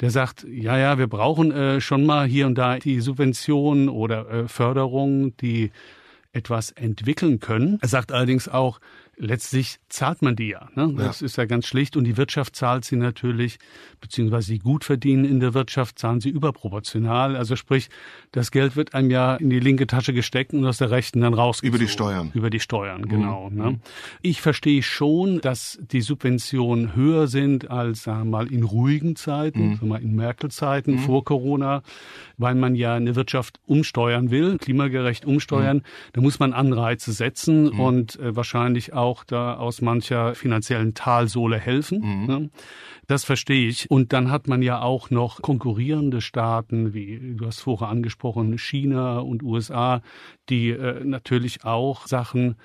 der 0.00 0.10
sagt, 0.10 0.46
ja, 0.48 0.78
ja, 0.78 0.98
wir 0.98 1.08
brauchen 1.08 1.50
äh, 1.50 1.80
schon 1.80 2.06
mal 2.06 2.26
hier 2.26 2.46
und 2.46 2.56
da 2.56 2.78
die 2.78 3.00
Subventionen 3.00 3.88
oder 3.88 4.30
äh, 4.30 4.48
Förderungen, 4.48 5.36
die 5.38 5.72
etwas 6.32 6.70
entwickeln 6.72 7.40
können. 7.40 7.78
Er 7.80 7.88
sagt 7.88 8.12
allerdings 8.12 8.48
auch, 8.48 8.80
letztlich 9.18 9.78
zahlt 9.88 10.22
man 10.22 10.36
die 10.36 10.48
ja. 10.48 10.68
Ne? 10.74 10.94
Das 10.96 11.20
ja. 11.20 11.26
ist 11.26 11.36
ja 11.36 11.44
ganz 11.44 11.66
schlicht. 11.66 11.96
Und 11.96 12.04
die 12.04 12.16
Wirtschaft 12.16 12.56
zahlt 12.56 12.84
sie 12.84 12.96
natürlich, 12.96 13.58
beziehungsweise 14.00 14.52
die 14.52 14.58
gut 14.58 14.84
verdienen 14.84 15.24
in 15.24 15.40
der 15.40 15.54
Wirtschaft 15.54 15.98
zahlen 15.98 16.20
sie 16.20 16.30
überproportional. 16.30 17.36
Also 17.36 17.56
sprich, 17.56 17.88
das 18.32 18.50
Geld 18.50 18.76
wird 18.76 18.94
einem 18.94 19.10
ja 19.10 19.36
in 19.36 19.50
die 19.50 19.60
linke 19.60 19.86
Tasche 19.86 20.12
gesteckt 20.12 20.52
und 20.52 20.64
aus 20.64 20.78
der 20.78 20.90
rechten 20.90 21.20
dann 21.20 21.34
raus. 21.34 21.60
Über 21.60 21.78
die 21.78 21.88
Steuern. 21.88 22.30
Über 22.34 22.50
die 22.50 22.60
Steuern, 22.60 23.02
mhm. 23.02 23.08
genau. 23.08 23.50
Ne? 23.50 23.70
Mhm. 23.72 23.80
Ich 24.22 24.40
verstehe 24.40 24.82
schon, 24.82 25.40
dass 25.40 25.78
die 25.82 26.00
Subventionen 26.00 26.94
höher 26.94 27.26
sind 27.26 27.70
als, 27.70 28.04
sagen 28.04 28.30
wir 28.30 28.38
mal, 28.38 28.52
in 28.52 28.62
ruhigen 28.62 29.16
Zeiten, 29.16 29.60
mhm. 29.60 29.74
sagen 29.74 29.80
wir 29.82 29.88
mal, 29.88 30.02
in 30.02 30.14
Merkel-Zeiten 30.14 30.92
mhm. 30.92 30.98
vor 30.98 31.24
Corona, 31.24 31.82
weil 32.36 32.54
man 32.54 32.74
ja 32.74 32.94
eine 32.94 33.16
Wirtschaft 33.16 33.58
umsteuern 33.66 34.30
will, 34.30 34.58
klimagerecht 34.58 35.24
umsteuern. 35.24 35.78
Mhm. 35.78 35.82
Da 36.12 36.20
muss 36.20 36.38
man 36.38 36.52
Anreize 36.52 37.12
setzen 37.12 37.64
mhm. 37.64 37.80
und 37.80 38.20
äh, 38.20 38.36
wahrscheinlich 38.36 38.92
auch 38.92 39.07
auch 39.08 39.24
da 39.24 39.54
aus 39.54 39.80
mancher 39.80 40.34
finanziellen 40.34 40.94
Talsohle 40.94 41.58
helfen. 41.58 42.00
Mhm. 42.00 42.26
Ne? 42.26 42.50
Das 43.06 43.24
verstehe 43.24 43.68
ich. 43.68 43.90
Und 43.90 44.12
dann 44.12 44.30
hat 44.30 44.48
man 44.48 44.60
ja 44.60 44.82
auch 44.82 45.10
noch 45.10 45.40
konkurrierende 45.40 46.20
Staaten, 46.20 46.92
wie 46.92 47.34
du 47.36 47.46
hast 47.46 47.60
vorher 47.60 47.88
angesprochen, 47.88 48.58
China 48.58 49.20
und 49.20 49.42
USA, 49.42 50.02
die 50.50 50.70
äh, 50.70 51.02
natürlich 51.04 51.64
auch 51.64 52.06
Sachen 52.06 52.56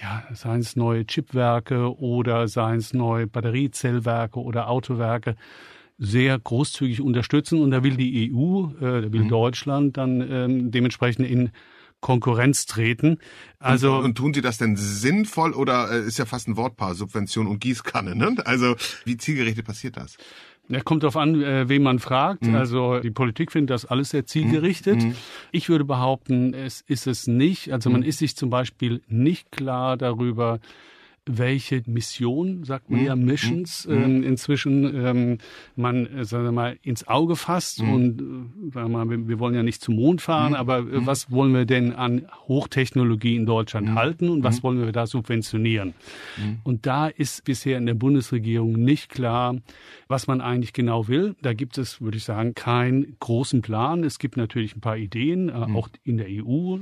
ja, 0.00 0.22
seien 0.34 0.60
es 0.60 0.76
neue 0.76 1.06
Chipwerke 1.06 1.98
oder 1.98 2.48
seien 2.48 2.78
es 2.78 2.92
neue 2.92 3.26
Batteriezellwerke 3.26 4.38
oder 4.38 4.68
Autowerke, 4.68 5.36
sehr 5.98 6.38
großzügig 6.38 7.00
unterstützen. 7.00 7.62
Und 7.62 7.70
da 7.70 7.82
will 7.82 7.96
die 7.96 8.30
EU, 8.30 8.66
äh, 8.80 9.02
da 9.02 9.12
will 9.12 9.24
mhm. 9.24 9.28
Deutschland 9.28 9.96
dann 9.96 10.20
ähm, 10.20 10.70
dementsprechend 10.70 11.26
in 11.26 11.50
Konkurrenz 12.00 12.66
treten. 12.66 13.18
Also 13.58 13.96
und, 13.96 14.04
und, 14.04 14.14
tun 14.16 14.34
Sie 14.34 14.42
das 14.42 14.58
denn 14.58 14.76
sinnvoll 14.76 15.52
oder 15.52 15.90
äh, 15.90 16.06
ist 16.06 16.18
ja 16.18 16.24
fast 16.24 16.48
ein 16.48 16.56
Wortpaar 16.56 16.94
Subvention 16.94 17.46
und 17.46 17.60
Gießkanne? 17.60 18.14
Ne? 18.14 18.36
Also 18.44 18.76
wie 19.04 19.16
zielgerichtet 19.16 19.66
passiert 19.66 19.96
das? 19.96 20.16
Ja, 20.68 20.80
kommt 20.80 21.04
darauf 21.04 21.16
an, 21.16 21.40
äh, 21.42 21.68
wen 21.68 21.82
man 21.82 21.98
fragt. 21.98 22.44
Mhm. 22.46 22.54
Also 22.54 22.98
die 22.98 23.10
Politik 23.10 23.52
findet 23.52 23.70
das 23.70 23.84
alles 23.84 24.10
sehr 24.10 24.26
zielgerichtet. 24.26 25.02
Mhm. 25.02 25.14
Ich 25.52 25.68
würde 25.68 25.84
behaupten, 25.84 26.54
es 26.54 26.80
ist 26.80 27.06
es 27.06 27.26
nicht. 27.26 27.72
Also 27.72 27.88
man 27.90 28.00
mhm. 28.00 28.06
ist 28.06 28.18
sich 28.18 28.36
zum 28.36 28.50
Beispiel 28.50 29.02
nicht 29.08 29.52
klar 29.52 29.96
darüber, 29.96 30.58
welche 31.26 31.82
Mission, 31.86 32.64
sagt 32.64 32.88
man 32.88 33.00
mhm. 33.00 33.06
ja, 33.06 33.16
Missions, 33.16 33.86
mhm. 33.86 33.94
ähm, 33.94 34.22
inzwischen 34.22 35.04
ähm, 35.04 35.38
man, 35.74 36.06
äh, 36.06 36.24
sagen 36.24 36.44
wir 36.44 36.52
mal, 36.52 36.78
ins 36.82 37.06
Auge 37.08 37.34
fasst. 37.36 37.82
Mhm. 37.82 37.92
Und 37.92 38.20
äh, 38.20 38.70
sagen 38.72 38.90
wir 38.92 39.04
mal, 39.04 39.10
wir, 39.10 39.28
wir, 39.28 39.38
wollen 39.40 39.54
ja 39.54 39.64
nicht 39.64 39.82
zum 39.82 39.96
Mond 39.96 40.22
fahren, 40.22 40.50
mhm. 40.50 40.56
aber 40.56 40.78
äh, 40.78 40.82
mhm. 40.82 41.06
was 41.06 41.30
wollen 41.30 41.52
wir 41.52 41.64
denn 41.64 41.92
an 41.92 42.26
Hochtechnologie 42.46 43.34
in 43.34 43.44
Deutschland 43.44 43.88
mhm. 43.88 43.94
halten 43.96 44.28
und 44.28 44.44
was 44.44 44.62
wollen 44.62 44.80
wir 44.80 44.92
da 44.92 45.06
subventionieren? 45.06 45.94
Und 46.64 46.86
da 46.86 47.08
ist 47.08 47.44
bisher 47.44 47.78
in 47.78 47.86
der 47.86 47.94
Bundesregierung 47.94 48.72
nicht 48.72 49.10
klar, 49.10 49.56
was 50.08 50.26
man 50.26 50.40
eigentlich 50.40 50.72
genau 50.72 51.08
will. 51.08 51.34
Da 51.42 51.52
gibt 51.52 51.78
es, 51.78 52.00
würde 52.00 52.16
ich 52.16 52.24
sagen, 52.24 52.54
keinen 52.54 53.16
großen 53.18 53.62
Plan. 53.62 54.04
Es 54.04 54.18
gibt 54.18 54.36
natürlich 54.36 54.76
ein 54.76 54.80
paar 54.80 54.96
Ideen, 54.96 55.48
äh, 55.48 55.52
auch 55.52 55.88
in 56.04 56.18
der 56.18 56.28
EU 56.28 56.78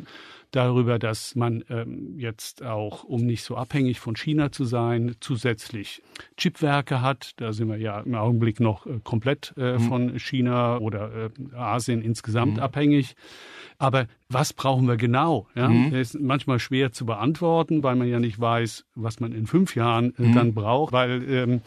darüber, 0.55 0.99
dass 0.99 1.35
man 1.35 1.65
ähm, 1.69 2.19
jetzt 2.19 2.63
auch, 2.63 3.05
um 3.05 3.27
nicht 3.27 3.43
so 3.43 3.57
abhängig 3.57 4.01
von 4.01 4.17
China 4.17 4.53
zu 4.53 4.65
sein, 4.65 5.17
zusätzlich 5.21 6.03
Chipwerke 6.37 7.01
hat. 7.01 7.33
Da 7.37 7.53
sind 7.53 7.69
wir 7.69 7.77
ja 7.77 8.01
im 8.01 8.15
Augenblick 8.15 8.61
noch 8.61 8.87
äh, 8.87 9.01
komplett 9.03 9.55
äh, 9.57 9.75
mhm. 9.75 9.81
von 9.81 10.19
China 10.19 10.79
oder 10.79 11.11
äh, 11.27 11.57
Asien 11.57 12.03
insgesamt 12.03 12.55
mhm. 12.55 12.63
abhängig. 12.63 13.17
Aber 13.79 14.07
was 14.29 14.53
brauchen 14.53 14.87
wir 14.87 14.97
genau? 14.97 15.49
Ja, 15.55 15.69
mhm. 15.69 15.95
Ist 15.95 16.19
manchmal 16.19 16.59
schwer 16.59 16.93
zu 16.93 17.07
beantworten, 17.07 17.83
weil 17.83 17.97
man 17.97 18.09
ja 18.09 18.21
nicht 18.21 18.41
weiß, 18.41 18.85
was 18.95 19.21
man 19.21 19.33
in 19.33 19.47
fünf 19.47 19.75
Jahren 19.75 20.15
äh, 20.19 20.23
mhm. 20.23 20.35
dann 20.35 20.55
braucht, 20.55 20.93
weil 20.93 21.29
ähm, 21.29 21.61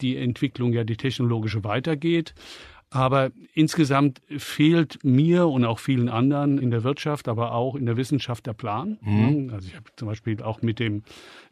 die 0.00 0.16
Entwicklung 0.16 0.72
ja 0.72 0.84
die 0.84 0.96
technologische 0.96 1.64
weitergeht. 1.64 2.34
Aber 2.94 3.32
insgesamt 3.54 4.22
fehlt 4.38 5.02
mir 5.02 5.48
und 5.48 5.64
auch 5.64 5.80
vielen 5.80 6.08
anderen 6.08 6.58
in 6.58 6.70
der 6.70 6.84
Wirtschaft, 6.84 7.26
aber 7.26 7.52
auch 7.52 7.74
in 7.74 7.86
der 7.86 7.96
Wissenschaft 7.96 8.46
der 8.46 8.52
Plan. 8.52 8.98
Mhm. 9.00 9.50
Also 9.52 9.66
ich 9.66 9.74
habe 9.74 9.86
zum 9.96 10.06
Beispiel 10.06 10.40
auch 10.40 10.62
mit 10.62 10.78
dem 10.78 11.02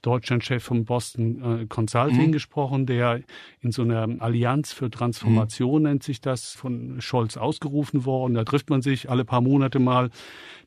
Deutschlandchef 0.03 0.63
von 0.63 0.85
Boston 0.85 1.63
äh, 1.63 1.67
Consulting 1.67 2.29
mhm. 2.29 2.33
gesprochen, 2.33 2.87
der 2.87 3.23
in 3.61 3.73
so 3.73 3.83
einer 3.83 4.09
Allianz 4.21 4.73
für 4.73 4.89
Transformation 4.89 5.83
mhm. 5.83 5.89
nennt 5.89 6.03
sich 6.05 6.21
das, 6.21 6.53
von 6.53 7.01
Scholz 7.01 7.37
ausgerufen 7.37 8.05
worden. 8.05 8.35
Da 8.35 8.45
trifft 8.45 8.71
man 8.71 8.81
sich 8.81 9.11
alle 9.11 9.25
paar 9.25 9.41
Monate 9.41 9.81
mal 9.81 10.11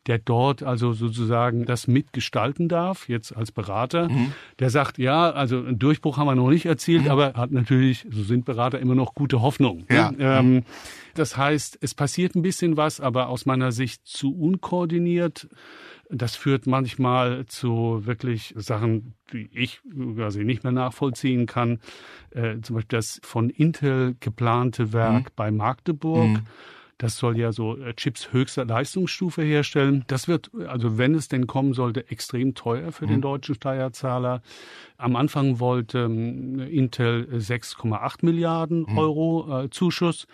der 0.08 0.20
dort 0.20 0.62
also 0.62 0.94
sozusagen 0.94 1.66
das 1.66 1.88
mitgestalten 1.88 2.70
darf, 2.70 3.10
jetzt 3.10 3.36
als 3.36 3.52
Berater, 3.52 4.10
mhm. 4.10 4.34
der 4.60 4.70
sagt, 4.70 4.98
ja, 4.98 5.32
also 5.32 5.58
einen 5.58 5.80
Durchbruch 5.80 6.18
haben 6.18 6.28
wir 6.28 6.36
noch 6.36 6.50
nicht 6.50 6.66
erzielt, 6.66 7.06
mhm. 7.06 7.10
aber 7.12 7.34
hat 7.34 7.52
natürlich, 7.52 8.06
so 8.10 8.24
sind 8.24 8.46
Berater 8.46 8.80
immer 8.80 8.96
noch 8.96 9.16
gute 9.16 9.42
Hoffnung. 9.42 9.86
Ja. 9.90 10.14
Ähm, 10.20 10.64
das 11.16 11.38
heißt, 11.38 11.80
es 11.82 11.94
passiert 11.94 12.36
ein 12.36 12.42
bisschen 12.42 12.78
was, 12.78 13.00
aber 13.00 13.30
aus 13.30 13.46
meiner 13.46 13.72
Sicht 13.72 14.06
zu 14.06 14.36
unkoordiniert. 14.36 15.48
Das 16.10 16.36
führt 16.36 16.68
manchmal 16.68 17.48
zu 17.48 18.06
wirklich 18.06 18.54
Sachen, 18.58 19.16
die 19.34 19.50
ich 19.54 19.82
quasi 20.16 20.44
nicht 20.44 20.64
mehr 20.64 20.74
nachvollziehen 20.74 21.48
kann. 21.48 21.80
Äh, 22.30 22.60
zum 22.62 22.76
Beispiel 22.76 22.98
das 22.98 23.20
von 23.24 23.50
Intel 23.50 24.16
geplante 24.20 24.94
Werk 24.94 25.24
mhm. 25.24 25.34
bei 25.36 25.50
Magdeburg. 25.50 26.42
Das 26.98 27.18
soll 27.18 27.38
ja 27.38 27.52
so 27.52 27.78
äh, 27.78 27.94
Chips 27.94 28.32
höchster 28.32 28.64
Leistungsstufe 28.64 29.42
herstellen. 29.42 30.06
Das 30.08 30.28
wird, 30.28 30.52
also 30.68 30.98
wenn 30.98 31.14
es 31.14 31.28
denn 31.28 31.46
kommen 31.46 31.74
sollte, 31.74 32.10
extrem 32.10 32.56
teuer 32.56 32.92
für 32.92 33.06
mhm. 33.06 33.10
den 33.10 33.22
deutschen 33.22 33.56
Steuerzahler. 33.56 34.42
Am 34.98 35.16
Anfang 35.18 35.60
wollte 35.60 36.00
ähm, 36.00 36.60
Intel 36.60 37.28
6,8 37.34 38.26
Milliarden 38.26 38.86
mhm. 38.88 38.98
Euro 38.98 39.64
äh, 39.64 39.70
Zuschuss. 39.70 40.26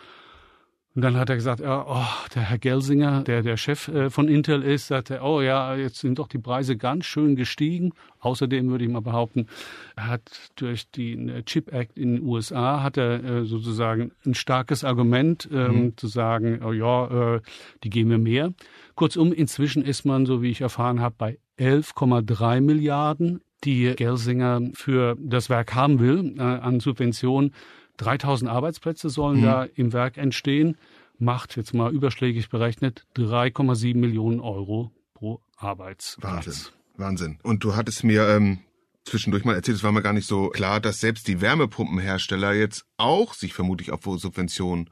Und 0.93 1.03
dann 1.03 1.15
hat 1.15 1.29
er 1.29 1.37
gesagt, 1.37 1.61
ja, 1.61 1.85
oh, 1.87 2.27
der 2.35 2.43
Herr 2.43 2.57
Gelsinger, 2.57 3.23
der 3.23 3.43
der 3.43 3.55
Chef 3.55 3.87
äh, 3.87 4.09
von 4.09 4.27
Intel 4.27 4.61
ist, 4.61 4.87
sagte, 4.87 5.21
oh 5.23 5.41
ja, 5.41 5.75
jetzt 5.75 5.99
sind 5.99 6.19
doch 6.19 6.27
die 6.27 6.37
Preise 6.37 6.75
ganz 6.75 7.05
schön 7.05 7.37
gestiegen. 7.37 7.93
Außerdem 8.19 8.69
würde 8.69 8.83
ich 8.83 8.91
mal 8.91 9.01
behaupten, 9.01 9.47
er 9.95 10.07
hat 10.07 10.51
durch 10.57 10.91
den 10.91 11.29
äh, 11.29 11.43
Chip 11.43 11.71
Act 11.71 11.97
in 11.97 12.15
den 12.15 12.23
USA 12.23 12.83
hat 12.83 12.97
er 12.97 13.23
äh, 13.23 13.45
sozusagen 13.45 14.11
ein 14.25 14.33
starkes 14.33 14.83
Argument 14.83 15.47
ähm, 15.51 15.75
mhm. 15.75 15.97
zu 15.97 16.07
sagen, 16.07 16.61
oh 16.63 16.73
ja, 16.73 17.39
die 17.83 17.89
geben 17.89 18.09
mir 18.09 18.17
mehr. 18.17 18.53
Kurzum, 18.95 19.31
inzwischen 19.31 19.83
ist 19.83 20.05
man, 20.05 20.25
so 20.25 20.41
wie 20.41 20.49
ich 20.51 20.61
erfahren 20.61 20.99
habe, 20.99 21.15
bei 21.17 21.39
11,3 21.57 22.61
Milliarden, 22.61 23.41
die 23.63 23.93
Gelsinger 23.95 24.61
für 24.73 25.15
das 25.19 25.49
Werk 25.49 25.75
haben 25.75 25.99
will 25.99 26.35
äh, 26.37 26.41
an 26.41 26.79
Subventionen. 26.79 27.53
3000 27.97 28.49
Arbeitsplätze 28.49 29.09
sollen 29.09 29.39
mhm. 29.39 29.43
da 29.43 29.63
im 29.63 29.93
Werk 29.93 30.17
entstehen, 30.17 30.77
macht 31.17 31.55
jetzt 31.55 31.73
mal 31.73 31.93
überschlägig 31.93 32.49
berechnet 32.49 33.05
3,7 33.15 33.95
Millionen 33.95 34.39
Euro 34.39 34.91
pro 35.13 35.39
Arbeitsplatz. 35.57 36.45
Wahnsinn. 36.45 36.73
Wahnsinn. 36.97 37.39
Und 37.43 37.63
du 37.63 37.75
hattest 37.75 38.03
mir 38.03 38.27
ähm, 38.27 38.59
zwischendurch 39.05 39.45
mal 39.45 39.55
erzählt, 39.55 39.77
es 39.77 39.83
war 39.83 39.91
mir 39.91 40.01
gar 40.01 40.13
nicht 40.13 40.27
so 40.27 40.49
klar, 40.49 40.79
dass 40.79 40.99
selbst 40.99 41.27
die 41.27 41.41
Wärmepumpenhersteller 41.41 42.53
jetzt 42.53 42.85
auch 42.97 43.33
sich 43.33 43.53
vermutlich 43.53 43.91
auf 43.91 44.01
Subventionen 44.03 44.89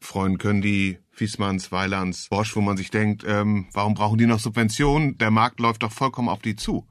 freuen 0.00 0.38
können, 0.38 0.62
die 0.62 0.98
Fiesmanns, 1.10 1.72
Weilands, 1.72 2.28
Bosch, 2.28 2.54
wo 2.56 2.60
man 2.60 2.76
sich 2.76 2.90
denkt, 2.90 3.24
ähm, 3.26 3.66
warum 3.72 3.94
brauchen 3.94 4.18
die 4.18 4.26
noch 4.26 4.40
Subventionen? 4.40 5.18
Der 5.18 5.30
Markt 5.30 5.60
läuft 5.60 5.82
doch 5.82 5.92
vollkommen 5.92 6.28
auf 6.28 6.42
die 6.42 6.56
zu. 6.56 6.86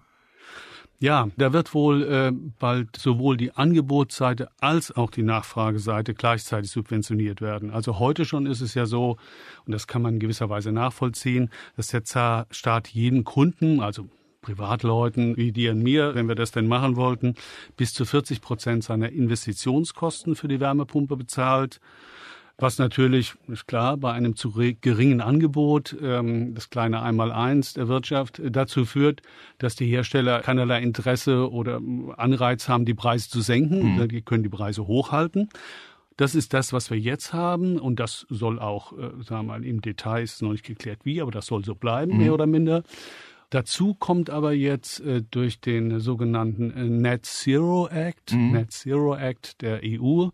Ja, 0.99 1.27
da 1.35 1.51
wird 1.51 1.73
wohl 1.73 2.03
äh, 2.03 2.31
bald 2.59 2.95
sowohl 2.95 3.35
die 3.35 3.51
Angebotsseite 3.51 4.49
als 4.59 4.95
auch 4.95 5.11
die 5.11 5.23
Nachfrageseite 5.23 6.13
gleichzeitig 6.13 6.71
subventioniert 6.71 7.41
werden. 7.41 7.69
Also 7.69 7.99
heute 7.99 8.23
schon 8.23 8.45
ist 8.45 8.61
es 8.61 8.75
ja 8.75 8.85
so, 8.85 9.17
und 9.65 9.73
das 9.73 9.87
kann 9.87 10.01
man 10.01 10.15
in 10.15 10.19
gewisser 10.19 10.49
Weise 10.49 10.71
nachvollziehen, 10.71 11.49
dass 11.75 11.87
der 11.87 12.47
Staat 12.49 12.87
jeden 12.87 13.25
Kunden, 13.25 13.81
also 13.81 14.07
Privatleuten 14.41 15.35
wie 15.35 15.51
dir 15.51 15.71
und 15.71 15.83
mir, 15.83 16.15
wenn 16.15 16.27
wir 16.27 16.35
das 16.35 16.51
denn 16.51 16.67
machen 16.67 16.95
wollten, 16.95 17.33
bis 17.75 17.93
zu 17.93 18.05
40 18.05 18.41
Prozent 18.41 18.83
seiner 18.83 19.09
Investitionskosten 19.09 20.35
für 20.35 20.47
die 20.47 20.59
Wärmepumpe 20.59 21.17
bezahlt 21.17 21.81
was 22.57 22.77
natürlich, 22.77 23.33
ist 23.47 23.67
klar, 23.67 23.97
bei 23.97 24.13
einem 24.13 24.35
zu 24.35 24.51
geringen 24.51 25.19
Angebot, 25.19 25.95
ähm, 26.01 26.55
das 26.55 26.69
kleine 26.69 27.01
Einmaleins 27.01 27.73
der 27.73 27.87
Wirtschaft, 27.87 28.39
äh, 28.39 28.49
dazu 28.49 28.85
führt, 28.85 29.21
dass 29.57 29.75
die 29.75 29.87
Hersteller 29.87 30.41
keinerlei 30.41 30.81
Interesse 30.81 31.51
oder 31.51 31.81
Anreiz 32.17 32.69
haben, 32.69 32.85
die 32.85 32.93
Preise 32.93 33.29
zu 33.29 33.41
senken. 33.41 33.95
Mhm. 33.95 34.07
Die 34.07 34.21
können 34.21 34.43
die 34.43 34.49
Preise 34.49 34.87
hochhalten. 34.87 35.49
Das 36.17 36.33
ist 36.33 36.53
das, 36.53 36.71
was 36.71 36.89
wir 36.89 36.97
jetzt 36.97 37.33
haben 37.33 37.77
und 37.77 37.99
das 37.99 38.25
soll 38.29 38.59
auch, 38.59 38.93
äh, 38.93 39.11
sagen 39.21 39.47
wir 39.47 39.53
mal, 39.53 39.65
im 39.65 39.81
Detail 39.81 40.23
ist 40.23 40.41
noch 40.41 40.51
nicht 40.51 40.65
geklärt 40.65 40.99
wie, 41.03 41.21
aber 41.21 41.31
das 41.31 41.47
soll 41.47 41.65
so 41.65 41.75
bleiben, 41.75 42.13
mhm. 42.13 42.17
mehr 42.19 42.33
oder 42.33 42.45
minder. 42.45 42.83
Dazu 43.49 43.93
kommt 43.93 44.29
aber 44.29 44.53
jetzt 44.53 45.01
äh, 45.01 45.21
durch 45.29 45.59
den 45.59 45.99
sogenannten 45.99 46.71
äh, 46.71 46.83
Net 46.85 47.25
Zero 47.25 47.87
Act, 47.87 48.33
mhm. 48.33 48.51
Net 48.51 48.71
Zero 48.71 49.15
Act 49.15 49.61
der 49.61 49.81
EU, 49.83 50.29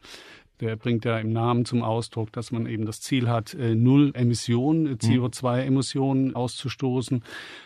der 0.62 0.76
bringt 0.76 1.06
ja 1.06 1.18
im 1.18 1.34
Namen 1.34 1.66
zum 1.66 1.84
Ausdruck, 1.84 2.32
dass 2.32 2.52
man 2.52 2.68
eben 2.68 2.86
das 2.86 3.02
Ziel 3.02 3.28
hat, 3.28 3.54
äh, 3.56 3.76
null 3.76 4.12
Emissionen, 4.14 4.86
äh, 4.86 4.96
CO2-Emissionen 4.96 6.36
auszustoßen, 6.36 7.24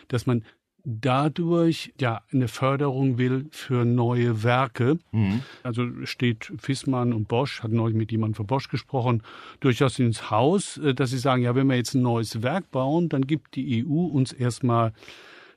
dass 0.08 0.26
man 0.26 0.42
dadurch 0.86 1.92
ja 2.00 2.22
eine 2.32 2.48
Förderung 2.48 3.18
will 3.18 3.46
für 3.50 3.84
neue 3.84 4.44
Werke. 4.44 4.98
Mhm. 5.10 5.42
Also 5.62 5.88
steht 6.04 6.52
Fissmann 6.58 7.12
und 7.12 7.28
Bosch, 7.28 7.62
hat 7.62 7.72
neulich 7.72 7.96
mit 7.96 8.12
jemandem 8.12 8.36
von 8.36 8.46
Bosch 8.46 8.68
gesprochen, 8.68 9.22
durchaus 9.60 9.98
ins 9.98 10.30
Haus, 10.30 10.78
äh, 10.78 10.94
dass 10.94 11.10
sie 11.10 11.18
sagen, 11.18 11.42
ja, 11.42 11.54
wenn 11.54 11.66
wir 11.66 11.76
jetzt 11.76 11.94
ein 11.94 12.02
neues 12.02 12.42
Werk 12.42 12.70
bauen, 12.70 13.08
dann 13.08 13.26
gibt 13.26 13.56
die 13.56 13.84
EU 13.84 14.06
uns 14.06 14.32
erstmal 14.32 14.92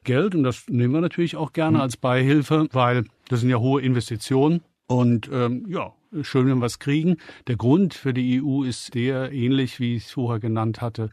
Geld 0.04 0.34
und 0.34 0.44
das 0.44 0.68
nehmen 0.68 0.94
wir 0.94 1.02
natürlich 1.02 1.36
auch 1.36 1.54
gerne 1.54 1.78
mhm. 1.78 1.84
als 1.84 1.96
Beihilfe, 1.96 2.68
weil 2.72 3.06
das 3.30 3.42
sind 3.42 3.50
ja 3.50 3.58
hohe 3.58 3.82
Investitionen 3.82 4.62
und 4.90 5.30
ähm, 5.32 5.68
ja, 5.70 5.94
schön, 6.24 6.48
wenn 6.48 6.58
wir 6.58 6.66
es 6.66 6.80
kriegen. 6.80 7.18
Der 7.46 7.58
Grund 7.58 7.94
für 7.94 8.12
die 8.12 8.42
EU 8.42 8.64
ist 8.64 8.92
sehr 8.92 9.32
ähnlich, 9.32 9.80
wie 9.80 9.96
ich 9.96 10.06
es 10.06 10.12
vorher 10.14 10.40
genannt 10.40 10.82
hatte, 10.82 11.12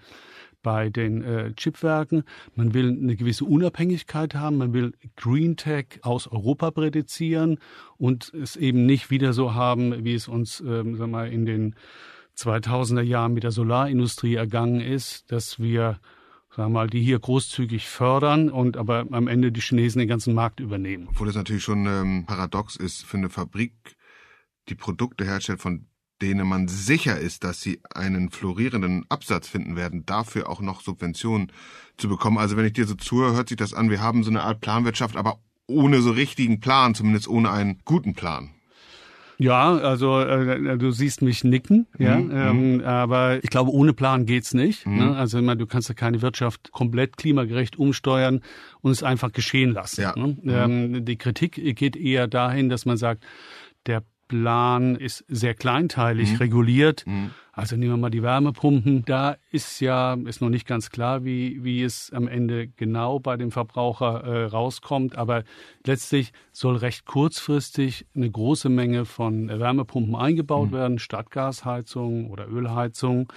bei 0.62 0.88
den 0.88 1.22
äh, 1.22 1.52
Chipwerken. 1.52 2.24
Man 2.54 2.72
will 2.72 2.88
eine 2.88 3.16
gewisse 3.16 3.44
Unabhängigkeit 3.44 4.34
haben, 4.34 4.56
man 4.56 4.72
will 4.72 4.94
Green 5.14 5.58
Tech 5.58 6.00
aus 6.00 6.26
Europa 6.26 6.70
prädizieren 6.70 7.58
und 7.98 8.32
es 8.32 8.56
eben 8.56 8.86
nicht 8.86 9.10
wieder 9.10 9.34
so 9.34 9.52
haben, 9.52 10.06
wie 10.06 10.14
es 10.14 10.26
uns 10.26 10.60
ähm, 10.60 10.96
sag 10.96 11.10
mal, 11.10 11.30
in 11.30 11.44
den 11.44 11.74
2000er 12.34 13.02
Jahren 13.02 13.34
mit 13.34 13.42
der 13.42 13.52
Solarindustrie 13.52 14.36
ergangen 14.36 14.80
ist, 14.80 15.30
dass 15.30 15.60
wir 15.60 16.00
sagen 16.56 16.72
wir 16.72 16.80
mal, 16.80 16.88
die 16.88 17.02
hier 17.02 17.18
großzügig 17.18 17.86
fördern 17.86 18.48
und 18.48 18.78
aber 18.78 19.06
am 19.10 19.28
Ende 19.28 19.52
die 19.52 19.60
Chinesen 19.60 19.98
den 19.98 20.08
ganzen 20.08 20.34
Markt 20.34 20.58
übernehmen. 20.58 21.06
Obwohl 21.10 21.26
das 21.26 21.36
natürlich 21.36 21.62
schon 21.62 21.86
ähm, 21.86 22.24
paradox 22.26 22.76
ist 22.76 23.04
für 23.04 23.18
eine 23.18 23.28
Fabrik, 23.28 23.74
die 24.70 24.74
Produkte 24.74 25.24
herstellt, 25.24 25.60
von 25.60 25.86
denen 26.22 26.48
man 26.48 26.66
sicher 26.66 27.18
ist, 27.18 27.44
dass 27.44 27.60
sie 27.60 27.82
einen 27.94 28.30
florierenden 28.30 29.04
Absatz 29.10 29.48
finden 29.48 29.76
werden, 29.76 30.06
dafür 30.06 30.48
auch 30.48 30.60
noch 30.60 30.80
Subventionen 30.80 31.52
zu 31.98 32.08
bekommen. 32.08 32.38
Also 32.38 32.56
wenn 32.56 32.64
ich 32.64 32.72
dir 32.72 32.86
so 32.86 32.94
zuhöre, 32.94 33.34
hört 33.34 33.50
sich 33.50 33.58
das 33.58 33.74
an, 33.74 33.90
wir 33.90 34.00
haben 34.00 34.24
so 34.24 34.30
eine 34.30 34.42
Art 34.42 34.62
Planwirtschaft, 34.62 35.16
aber 35.16 35.40
ohne 35.66 36.00
so 36.00 36.12
richtigen 36.12 36.60
Plan, 36.60 36.94
zumindest 36.94 37.28
ohne 37.28 37.50
einen 37.50 37.82
guten 37.84 38.14
Plan. 38.14 38.55
Ja, 39.38 39.76
also 39.76 40.20
äh, 40.20 40.78
du 40.78 40.90
siehst 40.90 41.22
mich 41.22 41.44
nicken, 41.44 41.86
ja, 41.98 42.16
mhm. 42.16 42.30
ähm, 42.32 42.76
mhm. 42.76 42.84
aber 42.84 43.42
ich 43.42 43.50
glaube, 43.50 43.70
ohne 43.70 43.92
Plan 43.92 44.26
geht's 44.26 44.54
nicht. 44.54 44.86
Mhm. 44.86 44.96
Ne? 44.96 45.16
Also 45.16 45.38
immer, 45.38 45.56
du 45.56 45.66
kannst 45.66 45.88
ja 45.88 45.94
keine 45.94 46.22
Wirtschaft 46.22 46.72
komplett 46.72 47.16
klimagerecht 47.16 47.78
umsteuern 47.78 48.40
und 48.80 48.92
es 48.92 49.02
einfach 49.02 49.32
geschehen 49.32 49.72
lassen. 49.72 50.00
Ja. 50.00 50.14
Ne? 50.16 50.36
Mhm. 50.40 50.50
Ähm, 50.50 51.04
die 51.04 51.16
Kritik 51.16 51.76
geht 51.76 51.96
eher 51.96 52.28
dahin, 52.28 52.68
dass 52.68 52.86
man 52.86 52.96
sagt, 52.96 53.24
der 53.86 54.02
Plan 54.28 54.96
ist 54.96 55.24
sehr 55.28 55.54
kleinteilig 55.54 56.32
mhm. 56.32 56.36
reguliert. 56.36 57.04
Also 57.56 57.74
nehmen 57.76 57.92
wir 57.92 57.96
mal 57.96 58.10
die 58.10 58.22
Wärmepumpen. 58.22 59.06
Da 59.06 59.38
ist 59.50 59.80
ja, 59.80 60.12
ist 60.26 60.42
noch 60.42 60.50
nicht 60.50 60.66
ganz 60.66 60.90
klar, 60.90 61.24
wie, 61.24 61.64
wie 61.64 61.82
es 61.82 62.12
am 62.12 62.28
Ende 62.28 62.68
genau 62.68 63.18
bei 63.18 63.38
dem 63.38 63.50
Verbraucher 63.50 64.24
äh, 64.24 64.44
rauskommt. 64.44 65.16
Aber 65.16 65.42
letztlich 65.86 66.34
soll 66.52 66.76
recht 66.76 67.06
kurzfristig 67.06 68.04
eine 68.14 68.30
große 68.30 68.68
Menge 68.68 69.06
von 69.06 69.48
Wärmepumpen 69.48 70.14
eingebaut 70.14 70.68
mhm. 70.68 70.74
werden, 70.74 70.98
statt 70.98 71.30
Gasheizung 71.30 72.30
oder 72.30 72.46
Ölheizung. 72.46 73.32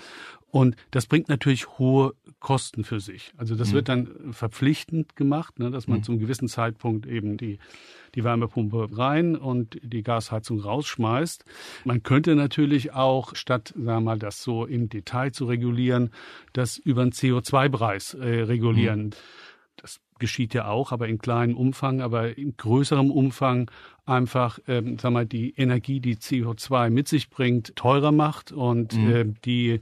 Und 0.51 0.75
das 0.91 1.05
bringt 1.05 1.29
natürlich 1.29 1.79
hohe 1.79 2.13
Kosten 2.39 2.83
für 2.83 2.99
sich. 2.99 3.33
Also 3.37 3.55
das 3.55 3.69
mhm. 3.69 3.73
wird 3.73 3.89
dann 3.89 4.07
verpflichtend 4.31 5.15
gemacht, 5.15 5.59
ne, 5.59 5.71
dass 5.71 5.87
man 5.87 5.99
mhm. 5.99 6.03
zum 6.03 6.19
gewissen 6.19 6.47
Zeitpunkt 6.47 7.05
eben 7.05 7.35
die, 7.35 7.59
die 8.15 8.23
Wärmepumpe 8.23 8.97
rein 8.97 9.35
und 9.35 9.79
die 9.83 10.03
Gasheizung 10.03 10.59
rausschmeißt. 10.61 11.43
Man 11.83 12.01
könnte 12.03 12.35
natürlich 12.35 12.93
auch, 12.93 13.35
statt, 13.35 13.73
sagen 13.75 13.85
wir 13.85 14.01
mal, 14.01 14.19
das 14.19 14.41
so 14.41 14.65
im 14.65 14.87
Detail 14.87 15.31
zu 15.31 15.45
regulieren, 15.45 16.11
das 16.53 16.77
über 16.77 17.01
einen 17.01 17.11
CO2-Preis 17.11 18.13
äh, 18.13 18.41
regulieren. 18.43 19.07
Mhm. 19.07 19.13
Geschieht 20.19 20.53
ja 20.53 20.67
auch, 20.67 20.91
aber 20.91 21.07
in 21.07 21.17
kleinem 21.17 21.55
Umfang, 21.55 22.01
aber 22.01 22.37
in 22.37 22.55
größerem 22.57 23.09
Umfang 23.09 23.71
einfach, 24.05 24.59
ähm, 24.67 24.97
sag 24.99 25.11
mal, 25.11 25.25
die 25.25 25.53
Energie, 25.55 25.99
die 25.99 26.17
CO2 26.17 26.89
mit 26.89 27.07
sich 27.07 27.29
bringt, 27.29 27.75
teurer 27.75 28.11
macht 28.11 28.51
und 28.51 28.93
mhm. 28.95 29.09
äh, 29.09 29.25
die 29.45 29.81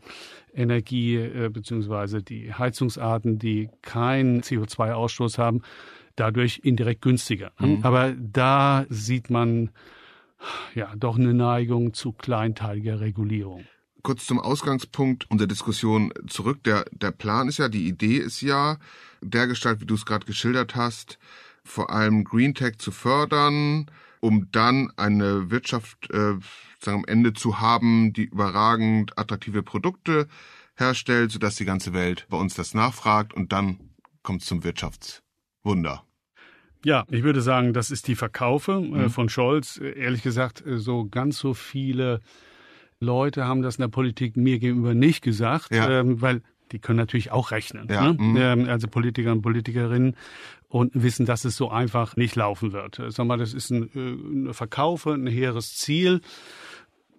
Energie 0.54 1.16
äh, 1.16 1.50
beziehungsweise 1.50 2.22
die 2.22 2.54
Heizungsarten, 2.54 3.40
die 3.40 3.70
keinen 3.82 4.42
CO2-Ausstoß 4.42 5.38
haben, 5.38 5.62
dadurch 6.16 6.62
indirekt 6.64 7.02
günstiger. 7.02 7.52
Mhm. 7.60 7.80
Aber 7.84 8.14
da 8.18 8.86
sieht 8.90 9.30
man 9.30 9.72
ja 10.76 10.94
doch 10.96 11.18
eine 11.18 11.34
Neigung 11.34 11.94
zu 11.94 12.12
kleinteiliger 12.12 13.00
Regulierung 13.00 13.66
kurz 14.04 14.26
zum 14.26 14.40
Ausgangspunkt 14.40 15.30
unserer 15.30 15.48
Diskussion 15.48 16.14
zurück. 16.28 16.64
Der, 16.64 16.86
der 16.92 17.12
Plan 17.12 17.48
ist 17.48 17.58
ja, 17.58 17.70
die 17.70 17.88
Idee 17.88 18.18
ist 18.18 18.42
ja, 18.42 18.78
der 19.22 19.48
Gestalt, 19.48 19.82
wie 19.82 19.86
du 19.86 19.96
es 19.96 20.06
gerade 20.06 20.26
geschildert 20.26 20.76
hast, 20.76 21.18
vor 21.64 21.90
allem 21.90 22.24
Green 22.24 22.54
Tech 22.54 22.78
zu 22.78 22.92
fördern, 22.92 23.90
um 24.20 24.50
dann 24.52 24.92
eine 24.96 25.52
Wirtschaft 25.52 26.10
äh, 26.12 26.36
sagen, 26.80 27.00
am 27.00 27.06
Ende 27.06 27.34
zu 27.34 27.60
haben, 27.60 28.14
die 28.14 28.26
überragend 28.26 29.18
attraktive 29.18 29.64
Produkte 29.64 30.28
herstellt, 30.76 31.32
sodass 31.32 31.56
die 31.56 31.66
ganze 31.66 31.94
Welt 31.94 32.28
bei 32.30 32.38
uns 32.38 32.54
das 32.54 32.74
nachfragt 32.74 33.34
und 33.34 33.52
dann 33.52 33.80
kommt 34.24 34.42
es 34.42 34.48
zum 34.48 34.64
Wirtschaftswunder. 34.64 36.04
Ja, 36.86 37.06
ich 37.10 37.24
würde 37.24 37.42
sagen, 37.42 37.74
das 37.74 37.92
ist 37.92 38.08
die 38.08 38.16
Verkaufe 38.16 38.74
äh, 38.74 38.80
mhm. 38.80 39.10
von 39.10 39.30
Scholz. 39.30 39.78
Ehrlich 39.78 40.22
gesagt, 40.22 40.66
äh, 40.66 40.78
so 40.78 41.08
ganz 41.10 41.40
so 41.40 41.54
viele 41.54 42.22
Leute 43.00 43.46
haben 43.46 43.62
das 43.62 43.76
in 43.76 43.82
der 43.82 43.90
Politik 43.90 44.38
mir 44.38 44.60
gegenüber 44.60 44.94
nicht 44.94 45.22
gesagt, 45.22 45.74
ja. 45.74 46.00
ähm, 46.00 46.22
weil 46.22 46.42
die 46.72 46.80
können 46.80 46.98
natürlich 46.98 47.32
auch 47.32 47.52
rechnen. 47.52 47.88
Ja. 47.90 48.12
Ne? 48.12 48.18
Mhm. 48.20 48.38
Ähm, 48.38 48.70
also 48.70 48.88
Politiker 48.88 49.32
und 49.32 49.42
Politikerinnen 49.42 50.16
und 50.68 50.92
wissen, 50.94 51.26
dass 51.26 51.46
es 51.46 51.56
so 51.56 51.70
einfach 51.70 52.16
nicht 52.18 52.36
laufen 52.36 52.74
wird. 52.74 53.02
Sag 53.08 53.26
mal, 53.26 53.38
das 53.38 53.54
ist 53.54 53.70
ein, 53.70 53.90
äh, 53.96 54.50
ein 54.50 54.54
Verkaufe, 54.54 55.14
ein 55.14 55.28
hehres 55.28 55.76
Ziel 55.76 56.22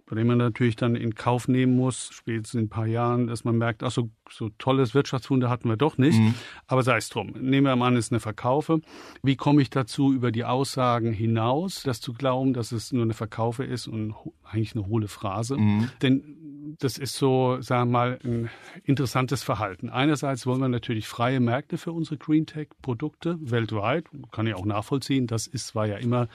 bei 0.09 0.17
dem 0.17 0.27
man 0.27 0.39
natürlich 0.39 0.77
dann 0.77 0.97
in 0.97 1.15
Kauf 1.15 1.49
nehmen 1.49 1.77
muss, 1.77 2.11
spätestens 2.13 2.55
in 2.55 2.67
ein 2.67 2.69
paar 2.69 2.87
Jahren, 2.87 3.27
dass 3.27 3.45
man 3.45 3.59
merkt, 3.59 3.83
ach 3.83 3.91
so, 3.91 4.11
so 4.31 4.49
tolles 4.59 4.95
Wirtschaftswunder 4.95 5.51
hatten 5.51 5.69
wir 5.69 5.77
doch 5.77 5.99
nicht. 5.99 6.19
Mhm. 6.19 6.35
Aber 6.67 6.83
sei 6.83 6.97
es 6.97 7.09
drum. 7.09 7.35
Nehmen 7.39 7.67
wir 7.67 7.77
mal 7.77 7.89
an, 7.89 7.97
es 7.97 8.07
ist 8.07 8.13
eine 8.13 8.21
Verkaufe. 8.21 8.81
Wie 9.23 9.37
komme 9.37 9.61
ich 9.63 9.71
dazu, 9.71 10.13
über 10.13 10.33
die 10.33 10.45
Aussagen 10.45 11.13
hinaus, 11.13 11.83
das 11.83 12.01
zu 12.01 12.15
glauben, 12.15 12.55
dass 12.55 12.73
es 12.73 12.93
nur 12.93 13.03
eine 13.03 13.15
Verkaufe 13.15 13.65
ist 13.65 13.87
und 13.87 14.15
eigentlich 14.45 14.75
eine 14.75 14.87
hohle 14.87 15.09
Phrase? 15.09 15.57
Mhm. 15.57 15.91
Denn 16.03 16.39
das 16.79 16.99
ist 16.99 17.17
so, 17.17 17.61
sagen 17.61 17.91
wir 17.91 17.93
mal, 17.93 18.19
ein 18.25 18.51
interessantes 18.85 19.43
Verhalten. 19.43 19.89
Einerseits 19.89 20.47
wollen 20.47 20.61
wir 20.61 20.69
natürlich 20.69 21.09
freie 21.09 21.41
Märkte 21.41 21.79
für 21.79 21.93
unsere 21.93 22.19
Green 22.19 22.47
Tech 22.47 22.69
Produkte 22.83 23.39
weltweit. 23.41 24.07
Kann 24.33 24.47
ich 24.47 24.55
auch 24.55 24.65
nachvollziehen. 24.65 25.27
Das 25.27 25.47
ist, 25.47 25.75
war 25.75 25.87
ja 25.87 25.97
immer 25.97 26.29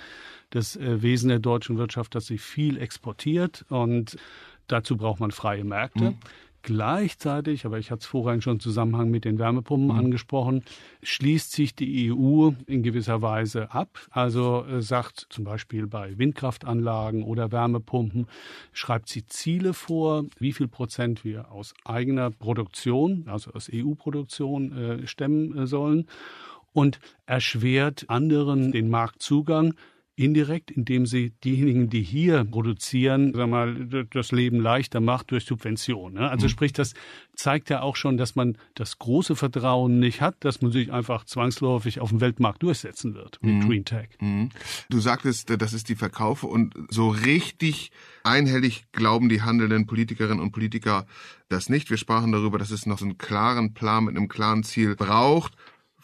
das 0.55 0.75
äh, 0.75 1.01
Wesen 1.01 1.29
der 1.29 1.39
deutschen 1.39 1.77
Wirtschaft, 1.77 2.15
dass 2.15 2.25
sie 2.25 2.37
viel 2.37 2.77
exportiert 2.77 3.65
und 3.69 4.17
dazu 4.67 4.97
braucht 4.97 5.19
man 5.19 5.31
freie 5.31 5.63
Märkte. 5.63 6.11
Mhm. 6.11 6.17
Gleichzeitig, 6.65 7.65
aber 7.65 7.77
ich 7.77 7.91
hatte 7.91 7.99
es 7.99 8.05
vorhin 8.05 8.41
schon 8.41 8.53
im 8.53 8.59
Zusammenhang 8.61 9.11
mit 9.11 9.25
den 9.25 9.37
Wärmepumpen 9.37 9.89
mhm. 9.89 10.05
angesprochen, 10.05 10.63
schließt 11.01 11.51
sich 11.51 11.75
die 11.75 12.09
EU 12.09 12.51
in 12.67 12.83
gewisser 12.83 13.21
Weise 13.21 13.73
ab. 13.73 13.99
Also 14.11 14.63
äh, 14.63 14.81
sagt 14.81 15.27
zum 15.29 15.43
Beispiel 15.43 15.87
bei 15.87 16.17
Windkraftanlagen 16.17 17.23
oder 17.23 17.51
Wärmepumpen, 17.51 18.27
schreibt 18.71 19.09
sie 19.09 19.25
Ziele 19.25 19.73
vor, 19.73 20.23
wie 20.39 20.53
viel 20.53 20.69
Prozent 20.69 21.25
wir 21.25 21.51
aus 21.51 21.73
eigener 21.83 22.31
Produktion, 22.31 23.25
also 23.27 23.51
aus 23.51 23.69
EU-Produktion 23.71 24.71
äh, 24.71 25.07
stemmen 25.07 25.57
äh, 25.57 25.67
sollen 25.67 26.07
und 26.71 27.01
erschwert 27.25 28.05
anderen 28.07 28.71
den 28.71 28.89
Marktzugang 28.89 29.73
indirekt, 30.15 30.69
indem 30.69 31.07
sie 31.07 31.31
diejenigen, 31.43 31.89
die 31.89 32.03
hier 32.03 32.43
produzieren, 32.43 33.33
sag 33.33 33.49
mal, 33.49 34.05
das 34.11 34.31
Leben 34.31 34.59
leichter 34.59 34.99
macht 34.99 35.31
durch 35.31 35.45
Subventionen. 35.45 36.19
Ne? 36.19 36.29
Also 36.29 36.45
mhm. 36.45 36.49
sprich, 36.49 36.73
das 36.73 36.93
zeigt 37.35 37.71
ja 37.71 37.81
auch 37.81 37.95
schon, 37.95 38.17
dass 38.17 38.35
man 38.35 38.57
das 38.75 38.99
große 38.99 39.35
Vertrauen 39.35 39.99
nicht 39.99 40.21
hat, 40.21 40.35
dass 40.41 40.61
man 40.61 40.71
sich 40.71 40.93
einfach 40.93 41.25
zwangsläufig 41.25 41.99
auf 41.99 42.09
dem 42.09 42.21
Weltmarkt 42.21 42.61
durchsetzen 42.61 43.15
wird 43.15 43.39
mit 43.41 43.55
mhm. 43.55 43.67
Green 43.67 43.85
Tech. 43.85 44.09
Mhm. 44.19 44.49
Du 44.89 44.99
sagtest, 44.99 45.49
das 45.59 45.73
ist 45.73 45.89
die 45.89 45.95
Verkaufe 45.95 46.45
und 46.45 46.75
so 46.89 47.09
richtig 47.09 47.91
einhellig 48.23 48.85
glauben 48.91 49.29
die 49.29 49.41
handelnden 49.41 49.87
Politikerinnen 49.87 50.39
und 50.39 50.51
Politiker 50.51 51.07
das 51.49 51.69
nicht. 51.69 51.89
Wir 51.89 51.97
sprachen 51.97 52.31
darüber, 52.31 52.59
dass 52.59 52.71
es 52.71 52.85
noch 52.85 52.99
so 52.99 53.05
einen 53.05 53.17
klaren 53.17 53.73
Plan 53.73 54.05
mit 54.05 54.15
einem 54.15 54.27
klaren 54.27 54.63
Ziel 54.63 54.95
braucht. 54.95 55.53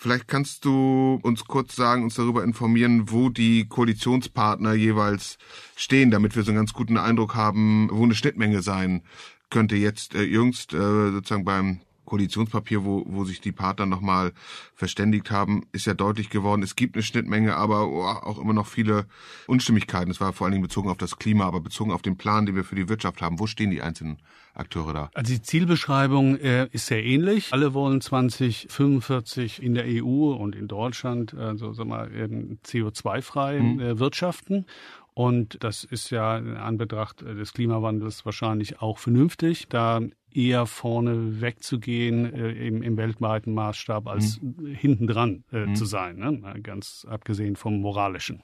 Vielleicht 0.02 0.30
kannst 0.30 0.64
du 0.64 1.20
uns 1.24 1.44
kurz 1.44 1.76
sagen, 1.76 2.04
uns 2.04 2.16
darüber 2.16 2.46
informieren, 2.46 3.12
wo 3.12 3.28
die 3.28 3.68
Koalitionspartner 3.68 4.72
jeweils 4.74 5.38
stehen, 5.76 6.10
damit 6.10 6.38
wir 6.38 6.44
so 6.44 6.52
einen 6.52 6.60
ganz 6.60 6.72
guten 6.72 6.96
Eindruck 6.96 7.36
haben, 7.36 7.90
wo 7.92 8.06
eine 8.06 8.16
Schnittmenge 8.16 8.62
sein 8.62 9.04
könnte. 9.50 9.76
Jetzt 9.76 10.16
äh, 10.16 10.24
jüngst 10.24 10.74
äh, 10.74 11.12
sozusagen 11.12 11.44
beim 11.44 11.82
Koalitionspapier, 12.10 12.84
wo, 12.84 13.04
wo 13.08 13.24
sich 13.24 13.40
die 13.40 13.52
Partner 13.52 13.86
nochmal 13.86 14.34
verständigt 14.74 15.32
haben, 15.32 15.66
ist 15.72 15.86
ja 15.86 15.94
deutlich 15.94 16.30
geworden, 16.30 16.64
es 16.64 16.76
gibt 16.76 16.96
eine 16.96 17.04
Schnittmenge, 17.04 17.56
aber 17.56 17.82
auch 17.82 18.40
immer 18.40 18.54
noch 18.54 18.68
viele 18.68 19.06
Unstimmigkeiten. 19.48 20.12
Es 20.12 20.20
war 20.20 20.34
vor 20.34 20.46
allen 20.46 20.54
Dingen 20.54 20.64
bezogen 20.64 20.90
auf 20.90 20.98
das 20.98 21.18
Klima, 21.18 21.46
aber 21.46 21.62
bezogen 21.62 21.92
auf 21.92 22.02
den 22.02 22.18
Plan, 22.18 22.46
den 22.46 22.56
wir 22.56 22.64
für 22.64 22.76
die 22.76 22.90
Wirtschaft 22.90 23.22
haben. 23.22 23.40
Wo 23.40 23.48
stehen 23.48 23.70
die 23.70 23.82
einzelnen 23.82 24.18
Akteure 24.54 24.94
da? 24.94 25.10
Also 25.14 25.34
die 25.34 25.42
Zielbeschreibung 25.42 26.38
äh, 26.38 26.68
ist 26.72 26.88
sehr 26.88 27.04
ähnlich. 27.04 27.54
Alle 27.54 27.74
wollen 27.74 28.02
2045 28.02 29.62
in 29.62 29.76
der 29.76 29.86
EU 29.86 30.34
und 30.34 30.56
in 30.56 30.68
Deutschland, 30.68 31.34
also 31.34 31.74
sag 31.74 31.88
mal, 31.88 32.08
CO2-frei 32.08 33.60
mhm. 33.60 33.80
äh, 33.80 34.00
wirtschaften. 34.00 34.66
Und 35.14 35.64
das 35.64 35.84
ist 35.84 36.12
ja 36.12 36.38
in 36.38 36.56
Anbetracht 36.56 37.22
des 37.22 37.52
Klimawandels 37.52 38.26
wahrscheinlich 38.26 38.82
auch 38.82 39.00
vernünftig, 39.00 39.68
da 39.68 40.00
eher 40.34 40.66
vorne 40.66 41.42
wegzugehen 41.42 42.34
äh, 42.34 42.52
im, 42.52 42.82
im 42.84 42.98
weltweiten 42.98 43.54
Maßstab 43.54 44.08
als 44.08 44.42
mhm. 44.42 44.68
hintendran 44.68 45.44
äh, 45.52 45.66
mhm. 45.66 45.76
zu 45.76 45.86
sein, 45.86 46.18
ne? 46.18 46.60
ganz 46.62 47.06
abgesehen 47.10 47.56
vom 47.56 47.82
moralischen. 47.82 48.42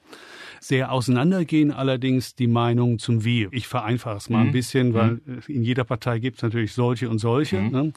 Sehr 0.60 0.92
auseinandergehen 0.92 1.72
allerdings 1.72 2.36
die 2.36 2.48
Meinungen 2.48 3.00
zum 3.00 3.24
Wie. 3.24 3.48
Ich 3.52 3.68
vereinfache 3.68 4.18
es 4.18 4.30
mal 4.30 4.42
mhm. 4.42 4.48
ein 4.48 4.52
bisschen, 4.52 4.94
weil 4.94 5.22
mhm. 5.26 5.42
in 5.48 5.64
jeder 5.64 5.84
Partei 5.84 6.20
gibt 6.20 6.38
es 6.38 6.44
natürlich 6.44 6.74
solche 6.74 7.10
und 7.10 7.20
solche. 7.20 7.62
Mhm. 7.62 7.72
Ne? 7.72 7.94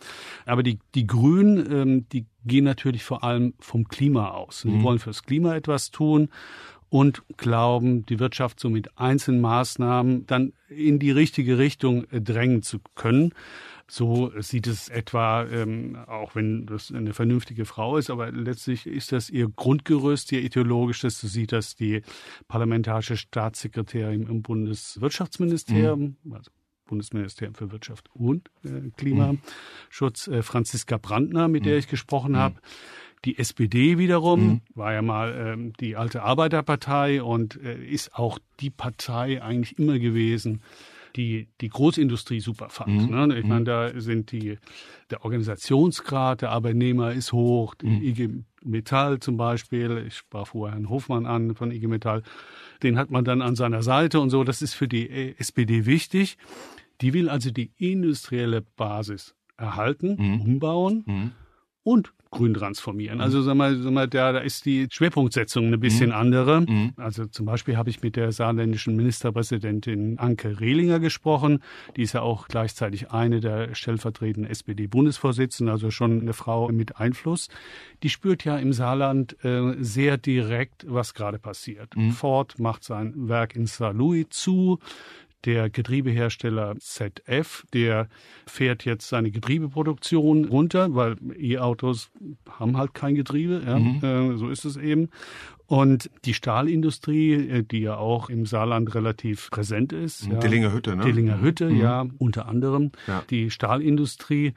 Aber 0.46 0.62
die, 0.62 0.78
die 0.94 1.06
Grünen, 1.06 1.72
ähm, 1.72 2.06
die 2.12 2.26
gehen 2.44 2.64
natürlich 2.64 3.04
vor 3.04 3.24
allem 3.24 3.54
vom 3.58 3.88
Klima 3.88 4.30
aus. 4.30 4.60
Sie 4.60 4.70
mhm. 4.70 4.82
wollen 4.82 4.98
fürs 4.98 5.22
Klima 5.22 5.54
etwas 5.54 5.90
tun 5.90 6.28
und 6.90 7.22
glauben, 7.36 8.06
die 8.06 8.18
Wirtschaft 8.18 8.60
so 8.60 8.70
mit 8.70 8.98
einzelnen 8.98 9.40
Maßnahmen 9.40 10.26
dann 10.26 10.52
in 10.68 10.98
die 10.98 11.10
richtige 11.10 11.58
Richtung 11.58 12.04
äh, 12.10 12.20
drängen 12.20 12.62
zu 12.62 12.78
können. 12.94 13.32
So 13.90 14.32
sieht 14.38 14.66
es 14.66 14.90
etwa, 14.90 15.44
ähm, 15.44 15.96
auch 16.06 16.34
wenn 16.34 16.66
das 16.66 16.92
eine 16.92 17.14
vernünftige 17.14 17.64
Frau 17.64 17.96
ist, 17.96 18.10
aber 18.10 18.30
letztlich 18.30 18.86
ist 18.86 19.12
das 19.12 19.30
ihr 19.30 19.48
Grundgerüst, 19.48 20.30
ihr 20.32 20.42
ideologisches. 20.42 21.20
So 21.20 21.26
sieht 21.26 21.52
das 21.52 21.74
die 21.74 22.02
parlamentarische 22.48 23.16
Staatssekretärin 23.16 24.26
im 24.26 24.42
Bundeswirtschaftsministerium, 24.42 26.16
mhm. 26.22 26.32
also 26.34 26.50
Bundesministerium 26.84 27.54
für 27.54 27.72
Wirtschaft 27.72 28.10
und 28.12 28.50
äh, 28.62 28.90
Klimaschutz, 28.96 30.28
äh, 30.28 30.42
Franziska 30.42 30.98
Brandner, 30.98 31.48
mit 31.48 31.62
mhm. 31.62 31.68
der 31.68 31.78
ich 31.78 31.88
gesprochen 31.88 32.32
mhm. 32.32 32.38
habe. 32.38 32.56
Die 33.24 33.38
SPD 33.38 33.98
wiederum 33.98 34.40
mhm. 34.40 34.60
war 34.74 34.92
ja 34.92 35.02
mal 35.02 35.34
ähm, 35.34 35.72
die 35.80 35.96
alte 35.96 36.22
Arbeiterpartei 36.22 37.22
und 37.22 37.60
äh, 37.62 37.82
ist 37.84 38.14
auch 38.14 38.38
die 38.60 38.70
Partei 38.70 39.42
eigentlich 39.42 39.78
immer 39.78 39.98
gewesen, 39.98 40.62
die 41.18 41.48
die 41.60 41.68
Großindustrie 41.68 42.40
super 42.40 42.70
fand. 42.70 43.10
Mhm. 43.10 43.26
Ne? 43.26 43.38
Ich 43.38 43.44
meine, 43.44 43.60
mhm. 43.60 43.64
da 43.64 44.00
sind 44.00 44.32
die 44.32 44.56
der 45.10 45.24
Organisationsgrad 45.24 46.42
der 46.42 46.50
Arbeitnehmer 46.50 47.12
ist 47.12 47.32
hoch. 47.32 47.74
Mhm. 47.82 48.02
IG 48.02 48.28
Metall 48.64 49.18
zum 49.18 49.36
Beispiel, 49.36 50.04
ich 50.06 50.16
sprach 50.16 50.46
vorher 50.46 50.74
Herrn 50.74 50.88
Hofmann 50.88 51.26
an 51.26 51.54
von 51.54 51.70
IG 51.70 51.86
Metall, 51.88 52.22
den 52.82 52.96
hat 52.98 53.10
man 53.10 53.24
dann 53.24 53.42
an 53.42 53.56
seiner 53.56 53.82
Seite 53.82 54.20
und 54.20 54.30
so. 54.30 54.44
Das 54.44 54.62
ist 54.62 54.74
für 54.74 54.88
die 54.88 55.10
äh, 55.10 55.34
SPD 55.38 55.84
wichtig. 55.84 56.38
Die 57.00 57.12
will 57.12 57.28
also 57.28 57.50
die 57.50 57.72
industrielle 57.76 58.62
Basis 58.62 59.34
erhalten, 59.56 60.16
mhm. 60.18 60.40
umbauen 60.40 61.04
mhm. 61.06 61.32
Und 61.88 62.12
grün 62.30 62.52
transformieren. 62.52 63.22
Also 63.22 63.40
sag 63.40 63.54
mal, 63.54 63.74
sag 63.78 63.90
mal 63.90 64.06
da, 64.06 64.32
da 64.32 64.40
ist 64.40 64.66
die 64.66 64.86
Schwerpunktsetzung 64.90 65.72
ein 65.72 65.80
bisschen 65.80 66.10
mhm. 66.10 66.16
andere. 66.16 66.60
Mhm. 66.60 66.92
Also 66.98 67.24
zum 67.24 67.46
Beispiel 67.46 67.78
habe 67.78 67.88
ich 67.88 68.02
mit 68.02 68.16
der 68.16 68.32
saarländischen 68.32 68.94
Ministerpräsidentin 68.96 70.18
Anke 70.18 70.60
Rehlinger 70.60 71.00
gesprochen. 71.00 71.60
Die 71.96 72.02
ist 72.02 72.12
ja 72.12 72.20
auch 72.20 72.46
gleichzeitig 72.48 73.10
eine 73.10 73.40
der 73.40 73.74
stellvertretenden 73.74 74.50
SPD-Bundesvorsitzenden, 74.50 75.72
also 75.72 75.90
schon 75.90 76.20
eine 76.20 76.34
Frau 76.34 76.68
mit 76.68 76.98
Einfluss. 76.98 77.48
Die 78.02 78.10
spürt 78.10 78.44
ja 78.44 78.58
im 78.58 78.74
Saarland 78.74 79.42
äh, 79.42 79.76
sehr 79.80 80.18
direkt, 80.18 80.84
was 80.86 81.14
gerade 81.14 81.38
passiert. 81.38 81.96
Mhm. 81.96 82.12
Ford 82.12 82.58
macht 82.58 82.84
sein 82.84 83.14
Werk 83.16 83.56
in 83.56 83.64
Saarlouis 83.64 84.26
zu. 84.28 84.78
Der 85.44 85.70
Getriebehersteller 85.70 86.76
ZF, 86.80 87.64
der 87.72 88.08
fährt 88.46 88.84
jetzt 88.84 89.08
seine 89.08 89.30
Getriebeproduktion 89.30 90.46
runter, 90.46 90.94
weil 90.94 91.16
E-Autos 91.38 92.10
haben 92.50 92.76
halt 92.76 92.92
kein 92.94 93.14
Getriebe. 93.14 93.62
Ja, 93.64 93.78
mhm. 93.78 94.02
äh, 94.02 94.36
so 94.36 94.48
ist 94.48 94.64
es 94.64 94.76
eben. 94.76 95.10
Und 95.66 96.10
die 96.24 96.34
Stahlindustrie, 96.34 97.34
äh, 97.34 97.62
die 97.62 97.80
ja 97.80 97.96
auch 97.96 98.30
im 98.30 98.46
Saarland 98.46 98.94
relativ 98.94 99.50
präsent 99.50 99.92
ist. 99.92 100.26
Ja, 100.26 100.38
Dillinger 100.38 100.72
Hütte, 100.72 100.96
ne? 100.96 101.04
Dillinger 101.04 101.40
Hütte, 101.40 101.70
mhm. 101.70 101.80
ja, 101.80 102.06
unter 102.18 102.48
anderem. 102.48 102.90
Ja. 103.06 103.22
Die 103.30 103.50
Stahlindustrie, 103.50 104.54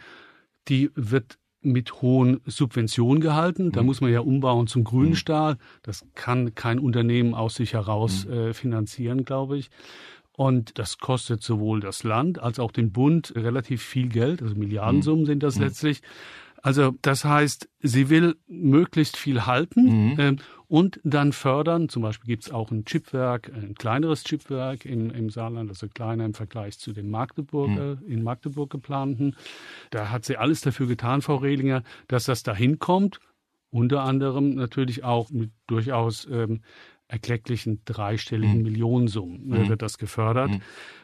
die 0.68 0.90
wird 0.96 1.38
mit 1.62 2.02
hohen 2.02 2.42
Subventionen 2.46 3.22
gehalten. 3.22 3.72
Da 3.72 3.82
mhm. 3.82 3.88
muss 3.88 4.02
man 4.02 4.12
ja 4.12 4.22
umbauen 4.22 4.68
zum 4.68 4.84
grünen 4.84 5.10
mhm. 5.10 5.16
Stahl. 5.16 5.58
Das 5.84 6.06
kann 6.16 6.56
kein 6.56 6.80
Unternehmen 6.80 7.36
aus 7.36 7.56
sich 7.56 7.74
heraus 7.74 8.26
mhm. 8.26 8.34
äh, 8.34 8.54
finanzieren, 8.54 9.26
glaube 9.26 9.58
ich. 9.58 9.70
Und 10.34 10.80
das 10.80 10.98
kostet 10.98 11.44
sowohl 11.44 11.82
das 11.82 12.04
Land 12.04 12.40
als 12.40 12.60
auch 12.60 12.72
den 12.72 12.92
Bund 12.92 13.34
relativ 13.36 13.84
viel 13.84 14.08
Geld, 14.08 14.42
also 14.42 14.56
Milliardensummen 14.56 15.24
mhm. 15.24 15.28
sind 15.28 15.44
das 15.44 15.58
mhm. 15.58 15.64
letztlich. 15.64 16.02
Also 16.64 16.94
das 17.02 17.26
heißt, 17.26 17.70
sie 17.80 18.10
will 18.10 18.36
möglichst 18.48 19.18
viel 19.18 19.46
halten 19.46 20.12
mhm. 20.14 20.20
äh, 20.20 20.36
und 20.68 21.00
dann 21.04 21.34
fördern. 21.34 21.90
Zum 21.90 22.04
Beispiel 22.04 22.28
gibt 22.28 22.44
es 22.44 22.52
auch 22.52 22.70
ein 22.72 22.86
Chipwerk, 22.86 23.52
ein 23.54 23.74
kleineres 23.74 24.24
Chipwerk 24.24 24.86
in, 24.86 25.10
im 25.10 25.30
Saarland, 25.32 25.70
also 25.70 25.88
kleiner 25.88 26.24
im 26.24 26.36
Vergleich 26.36 26.78
zu 26.78 26.94
dem 26.94 27.10
Magdeburg, 27.10 27.70
mhm. 27.70 28.00
in 28.08 28.24
Magdeburg 28.24 28.70
geplanten. 28.70 29.36
Da 29.90 30.12
hat 30.12 30.24
sie 30.24 30.38
alles 30.38 30.62
dafür 30.62 30.88
getan, 30.88 31.22
Frau 31.22 31.38
Rehlinger, 31.38 31.84
dass 32.08 32.26
das 32.26 32.44
dahin 32.44 32.78
kommt. 32.78 33.20
Unter 33.72 34.04
anderem 34.04 34.56
natürlich 34.56 35.04
auch 35.04 35.30
mit 35.32 35.52
durchaus 35.66 36.28
ähm, 36.30 36.62
erklecklichen 37.12 37.82
dreistelligen 37.84 38.58
mhm. 38.58 38.64
Millionensummen 38.64 39.48
mhm. 39.48 39.70
wird 39.70 39.82
das 39.82 39.98
gefördert. 39.98 40.52
Mhm. 40.52 40.62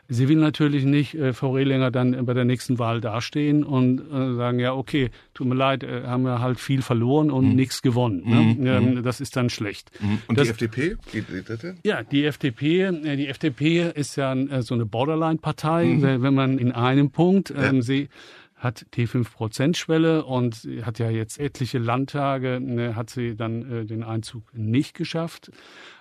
Sie 0.09 0.29
will 0.29 0.37
natürlich 0.37 0.85
nicht, 0.85 1.15
äh, 1.15 1.33
Frau 1.33 1.51
Rehlinger, 1.51 1.91
dann 1.91 2.25
bei 2.25 2.33
der 2.33 2.45
nächsten 2.45 2.79
Wahl 2.79 3.01
dastehen 3.01 3.65
und 3.65 3.99
äh, 3.99 4.35
sagen, 4.35 4.57
ja, 4.59 4.73
okay, 4.73 5.09
tut 5.33 5.47
mir 5.47 5.55
leid, 5.55 5.83
äh, 5.83 6.03
haben 6.05 6.23
wir 6.23 6.39
halt 6.39 6.61
viel 6.61 6.81
verloren 6.81 7.29
und 7.29 7.49
mhm. 7.49 7.55
nichts 7.55 7.81
gewonnen. 7.81 8.23
Ne? 8.25 8.55
Mhm. 8.57 8.67
Ähm, 8.67 9.03
das 9.03 9.19
ist 9.19 9.35
dann 9.35 9.49
schlecht. 9.49 9.91
Mhm. 9.99 10.21
Und 10.27 10.37
das, 10.37 10.45
die 10.47 10.51
FDP, 10.51 10.95
die, 11.11 11.21
die 11.21 11.43
dritte? 11.43 11.75
Ja, 11.83 12.03
die 12.03 12.23
FDP, 12.23 12.83
äh, 12.83 13.17
die 13.17 13.27
FDP 13.27 13.91
ist 13.93 14.15
ja 14.15 14.33
äh, 14.33 14.61
so 14.61 14.75
eine 14.75 14.85
Borderline-Partei, 14.85 15.97
wenn 15.99 16.33
man 16.33 16.57
in 16.57 16.71
einem 16.71 17.11
Punkt, 17.11 17.51
ähm, 17.51 17.77
ja. 17.77 17.81
sie 17.81 18.09
hat 18.57 18.87
T5-Prozent-Schwelle 18.93 20.25
und 20.25 20.67
hat 20.81 20.99
ja 20.99 21.09
jetzt 21.09 21.39
etliche 21.39 21.77
Landtage, 21.77 22.59
ne, 22.59 22.95
hat 22.95 23.09
sie 23.09 23.35
dann 23.35 23.71
äh, 23.71 23.85
den 23.85 24.03
Einzug 24.03 24.43
nicht 24.53 24.95
geschafft. 24.95 25.51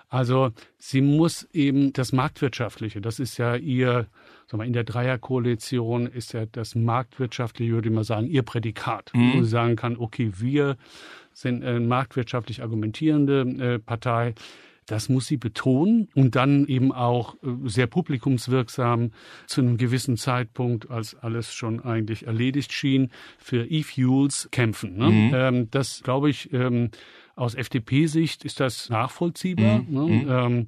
Also 0.09 0.51
sie 0.77 1.01
muss 1.01 1.47
eben 1.53 1.91
das 1.93 2.13
Marktwirtschaftliche, 2.13 3.01
das 3.01 3.19
ist 3.19 3.37
ja 3.37 3.55
ihr, 3.55 4.07
sagen 4.47 4.61
wir, 4.61 4.65
in 4.65 4.73
der 4.73 4.85
Dreierkoalition 4.85 6.07
ist 6.07 6.33
ja 6.33 6.45
das 6.45 6.75
Marktwirtschaftliche, 6.75 7.73
würde 7.73 7.89
ich 7.89 7.95
mal 7.95 8.05
sagen, 8.05 8.27
ihr 8.27 8.43
Prädikat, 8.43 9.11
mhm. 9.13 9.33
wo 9.33 9.43
sie 9.43 9.49
sagen 9.49 9.75
kann, 9.75 9.97
okay, 9.97 10.31
wir 10.37 10.77
sind 11.33 11.63
eine 11.63 11.79
marktwirtschaftlich 11.81 12.61
argumentierende 12.61 13.41
äh, 13.41 13.79
Partei. 13.79 14.33
Das 14.87 15.09
muss 15.09 15.27
sie 15.27 15.35
betonen 15.35 16.07
und 16.15 16.35
dann 16.35 16.65
eben 16.65 16.93
auch 16.93 17.35
äh, 17.43 17.47
sehr 17.65 17.87
publikumswirksam 17.87 19.11
zu 19.45 19.59
einem 19.59 19.77
gewissen 19.77 20.15
Zeitpunkt, 20.15 20.89
als 20.89 21.13
alles 21.15 21.53
schon 21.53 21.83
eigentlich 21.83 22.25
erledigt 22.25 22.71
schien, 22.71 23.11
für 23.37 23.65
E-Fuels 23.69 24.47
kämpfen. 24.51 24.95
Ne? 24.95 25.09
Mhm. 25.09 25.31
Ähm, 25.33 25.71
das 25.71 26.01
glaube 26.03 26.29
ich, 26.29 26.53
ähm, 26.53 26.91
aus 27.37 27.55
FDP-Sicht 27.55 28.43
ist 28.43 28.59
das 28.59 28.89
nachvollziehbar. 28.89 29.79
Mhm. 29.79 29.93
Ne? 29.93 30.01
Mhm. 30.01 30.29
Ähm, 30.29 30.67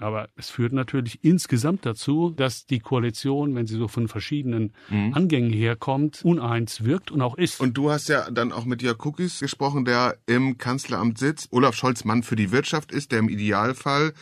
aber 0.00 0.28
es 0.36 0.48
führt 0.48 0.72
natürlich 0.72 1.24
insgesamt 1.24 1.84
dazu, 1.84 2.30
dass 2.30 2.66
die 2.66 2.78
Koalition, 2.78 3.56
wenn 3.56 3.66
sie 3.66 3.76
so 3.76 3.88
von 3.88 4.06
verschiedenen 4.06 4.72
mhm. 4.88 5.12
Angängen 5.12 5.52
herkommt, 5.52 6.24
uneins 6.24 6.84
wirkt 6.84 7.10
und 7.10 7.20
auch 7.20 7.36
ist. 7.36 7.60
Und 7.60 7.76
du 7.76 7.90
hast 7.90 8.08
ja 8.08 8.30
dann 8.30 8.52
auch 8.52 8.64
mit 8.64 8.80
Jörg 8.80 9.04
Cookies 9.04 9.40
gesprochen, 9.40 9.84
der 9.84 10.18
im 10.26 10.56
Kanzleramt 10.56 11.18
sitzt. 11.18 11.52
Olaf 11.52 11.74
Scholz 11.74 12.04
Mann 12.04 12.22
für 12.22 12.36
die 12.36 12.52
Wirtschaft 12.52 12.92
ist, 12.92 13.10
der 13.10 13.18
im 13.18 13.28
Idealfall 13.28 14.12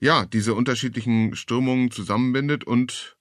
ja 0.00 0.24
diese 0.24 0.54
unterschiedlichen 0.54 1.36
Strömungen 1.36 1.90
zusammenbindet 1.90 2.64
und 2.64 3.18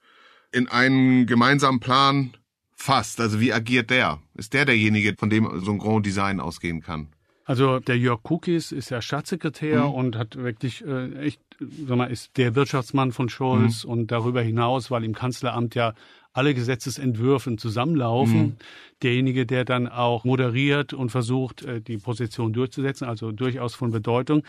in 0.53 0.69
einen 0.69 1.25
gemeinsamen 1.25 1.81
Plan 1.81 2.31
fasst. 2.73 3.19
Also 3.19 3.41
wie 3.41 3.51
agiert 3.51 3.89
der? 3.89 4.21
Ist 4.35 4.53
der 4.53 4.63
derjenige, 4.63 5.15
von 5.19 5.29
dem 5.29 5.49
so 5.59 5.71
ein 5.71 5.79
Grand 5.79 6.05
Design 6.05 6.39
ausgehen 6.39 6.81
kann? 6.81 7.09
Also 7.49 7.79
der 7.79 7.97
Jörg 7.97 8.21
Kukis 8.21 8.71
ist 8.71 8.91
ja 8.91 9.01
Staatssekretär 9.01 9.87
mhm. 9.87 9.93
und 9.95 10.15
hat 10.15 10.35
wirklich 10.35 10.85
äh, 10.85 11.15
echt, 11.15 11.41
sag 11.59 11.97
mal, 11.97 12.05
ist 12.05 12.37
der 12.37 12.53
Wirtschaftsmann 12.53 13.11
von 13.11 13.27
Scholz 13.27 13.85
mhm. 13.85 13.89
und 13.89 14.11
darüber 14.11 14.43
hinaus, 14.43 14.91
weil 14.91 15.03
im 15.03 15.15
Kanzleramt 15.15 15.73
ja 15.73 15.95
alle 16.31 16.53
Gesetzesentwürfe 16.53 17.55
zusammenlaufen, 17.55 18.39
mhm. 18.39 18.55
derjenige, 19.01 19.47
der 19.47 19.65
dann 19.65 19.87
auch 19.87 20.25
moderiert 20.25 20.93
und 20.93 21.09
versucht, 21.09 21.63
äh, 21.63 21.81
die 21.81 21.97
Position 21.97 22.53
durchzusetzen, 22.53 23.07
also 23.07 23.31
durchaus 23.31 23.73
von 23.73 23.89
Bedeutung. 23.89 24.43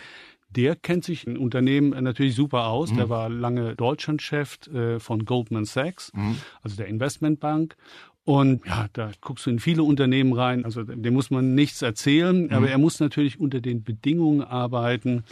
Der 0.51 0.77
kennt 0.77 1.05
sich 1.05 1.27
in 1.27 1.39
Unternehmen 1.39 1.91
natürlich 2.05 2.35
super 2.35 2.67
aus. 2.67 2.93
Mhm. 2.93 2.97
Der 2.97 3.09
war 3.09 3.31
lange 3.31 3.77
Deutschlandchef 3.77 4.59
äh, 4.67 4.99
von 5.01 5.25
Goldman 5.25 5.65
Sachs, 5.65 6.13
mhm. 6.13 6.37
also 6.61 6.77
der 6.77 6.89
Investmentbank. 6.89 7.77
Und 8.25 8.67
ja, 8.67 8.87
da 8.93 9.11
guckst 9.21 9.47
du 9.47 9.51
in 9.51 9.59
viele 9.59 9.83
Unternehmen 9.83 10.33
rein. 10.33 10.65
Also 10.65 10.83
dem 10.83 11.15
muss 11.15 11.31
man 11.31 11.55
nichts 11.55 11.83
erzählen, 11.83 12.45
mhm. 12.45 12.53
aber 12.53 12.69
er 12.69 12.79
muss 12.79 13.01
natürlich 13.01 13.41
unter 13.41 13.61
den 13.61 13.83
Bedingungen 13.83 14.43
arbeiten, 14.43 15.25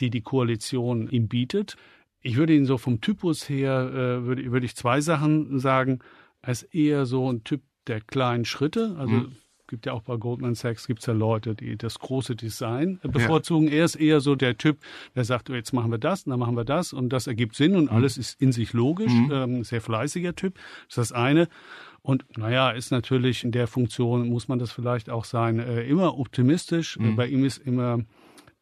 die 0.00 0.10
die 0.10 0.22
Koalition 0.22 1.08
ihm 1.08 1.28
bietet. 1.28 1.76
Ich 2.20 2.36
würde 2.36 2.54
ihn 2.54 2.66
so 2.66 2.78
vom 2.78 3.00
Typus 3.00 3.48
her, 3.48 3.90
äh, 3.92 4.26
würde, 4.26 4.50
würde 4.50 4.66
ich 4.66 4.74
zwei 4.74 5.00
Sachen 5.00 5.58
sagen. 5.58 6.00
Er 6.42 6.52
ist 6.52 6.62
eher 6.74 7.06
so 7.06 7.30
ein 7.30 7.44
Typ 7.44 7.62
der 7.86 8.00
kleinen 8.00 8.44
Schritte. 8.44 8.96
Also 8.98 9.12
mhm. 9.12 9.36
gibt 9.68 9.86
ja 9.86 9.92
auch 9.92 10.02
bei 10.02 10.16
Goldman 10.16 10.54
Sachs 10.54 10.86
gibt's 10.86 11.06
ja 11.06 11.12
Leute, 11.12 11.54
die 11.54 11.76
das 11.76 11.98
große 11.98 12.34
Design 12.34 12.98
bevorzugen. 13.02 13.68
Ja. 13.68 13.74
Er 13.74 13.84
ist 13.84 13.96
eher 13.96 14.20
so 14.20 14.34
der 14.34 14.56
Typ, 14.56 14.78
der 15.14 15.24
sagt, 15.24 15.48
jetzt 15.50 15.72
machen 15.72 15.90
wir 15.90 15.98
das, 15.98 16.24
dann 16.24 16.38
machen 16.38 16.56
wir 16.56 16.64
das 16.64 16.92
und 16.92 17.10
das 17.10 17.26
ergibt 17.26 17.54
Sinn 17.54 17.76
und 17.76 17.84
mhm. 17.84 17.96
alles 17.96 18.16
ist 18.16 18.40
in 18.40 18.52
sich 18.52 18.72
logisch. 18.72 19.12
Mhm. 19.12 19.30
Ähm, 19.32 19.64
sehr 19.64 19.80
fleißiger 19.80 20.34
Typ. 20.34 20.54
Das 20.54 20.88
ist 20.88 20.98
das 20.98 21.12
eine. 21.12 21.48
Und 22.06 22.26
naja, 22.36 22.70
ist 22.70 22.90
natürlich 22.90 23.44
in 23.44 23.50
der 23.50 23.66
Funktion, 23.66 24.28
muss 24.28 24.46
man 24.46 24.58
das 24.58 24.70
vielleicht 24.70 25.08
auch 25.08 25.24
sein, 25.24 25.58
äh, 25.58 25.84
immer 25.84 26.18
optimistisch. 26.18 26.98
Mhm. 26.98 27.16
Bei 27.16 27.26
ihm 27.26 27.46
ist 27.46 27.56
immer 27.56 28.00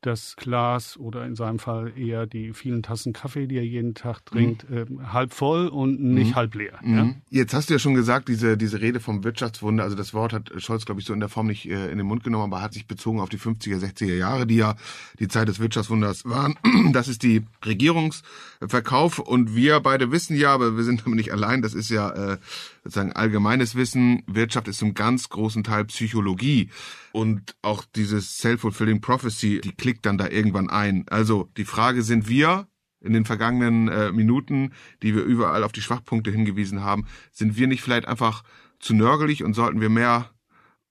das 0.02 0.36
Glas 0.36 0.96
oder 0.96 1.24
in 1.24 1.36
seinem 1.36 1.58
Fall 1.58 1.92
eher 1.96 2.26
die 2.26 2.52
vielen 2.52 2.82
Tassen 2.82 3.12
Kaffee, 3.12 3.46
die 3.46 3.56
er 3.56 3.64
jeden 3.64 3.94
Tag 3.94 4.26
trinkt, 4.26 4.68
mhm. 4.68 5.00
äh, 5.00 5.06
halb 5.12 5.32
voll 5.32 5.68
und 5.68 6.00
nicht 6.00 6.30
mhm. 6.30 6.34
halb 6.34 6.54
leer. 6.54 6.78
Mhm. 6.82 6.96
Ja? 6.96 7.14
Jetzt 7.30 7.54
hast 7.54 7.70
du 7.70 7.74
ja 7.74 7.78
schon 7.78 7.94
gesagt, 7.94 8.28
diese, 8.28 8.56
diese 8.56 8.80
Rede 8.80 9.00
vom 9.00 9.24
Wirtschaftswunder, 9.24 9.84
also 9.84 9.96
das 9.96 10.12
Wort 10.12 10.32
hat 10.32 10.50
Scholz, 10.58 10.84
glaube 10.84 11.00
ich, 11.00 11.06
so 11.06 11.14
in 11.14 11.20
der 11.20 11.28
Form 11.28 11.46
nicht 11.46 11.68
äh, 11.68 11.90
in 11.90 11.98
den 11.98 12.06
Mund 12.06 12.24
genommen, 12.24 12.52
aber 12.52 12.62
hat 12.62 12.74
sich 12.74 12.86
bezogen 12.86 13.20
auf 13.20 13.28
die 13.28 13.38
50er, 13.38 13.78
60er 13.78 14.14
Jahre, 14.14 14.46
die 14.46 14.56
ja 14.56 14.74
die 15.18 15.28
Zeit 15.28 15.48
des 15.48 15.60
Wirtschaftswunders 15.60 16.24
waren. 16.24 16.56
Das 16.92 17.08
ist 17.08 17.22
die 17.22 17.42
Regierungsverkauf 17.64 19.18
und 19.18 19.56
wir 19.56 19.80
beide 19.80 20.10
wissen 20.10 20.36
ja, 20.36 20.52
aber 20.52 20.76
wir 20.76 20.84
sind 20.84 21.04
damit 21.04 21.16
nicht 21.16 21.32
allein, 21.32 21.62
das 21.62 21.74
ist 21.74 21.90
ja 21.90 22.10
äh, 22.10 22.38
sozusagen 22.84 23.12
allgemeines 23.12 23.74
Wissen, 23.74 24.22
Wirtschaft 24.26 24.68
ist 24.68 24.78
zum 24.78 24.94
ganz 24.94 25.28
großen 25.28 25.64
Teil 25.64 25.84
Psychologie. 25.86 26.70
Und 27.12 27.54
auch 27.60 27.84
dieses 27.94 28.38
Self-Fulfilling 28.38 29.00
Prophecy, 29.00 29.60
die 29.60 29.72
klickt 29.92 30.06
dann 30.06 30.16
da 30.16 30.26
irgendwann 30.28 30.70
ein. 30.70 31.04
Also 31.10 31.50
die 31.58 31.66
Frage, 31.66 32.02
sind 32.02 32.26
wir 32.26 32.66
in 33.02 33.12
den 33.12 33.26
vergangenen 33.26 33.88
äh, 33.88 34.10
Minuten, 34.10 34.72
die 35.02 35.14
wir 35.14 35.22
überall 35.22 35.64
auf 35.64 35.72
die 35.72 35.82
Schwachpunkte 35.82 36.30
hingewiesen 36.30 36.82
haben, 36.82 37.06
sind 37.30 37.58
wir 37.58 37.66
nicht 37.66 37.82
vielleicht 37.82 38.08
einfach 38.08 38.42
zu 38.78 38.94
nörgelig 38.94 39.44
und 39.44 39.52
sollten 39.52 39.82
wir 39.82 39.90
mehr 39.90 40.30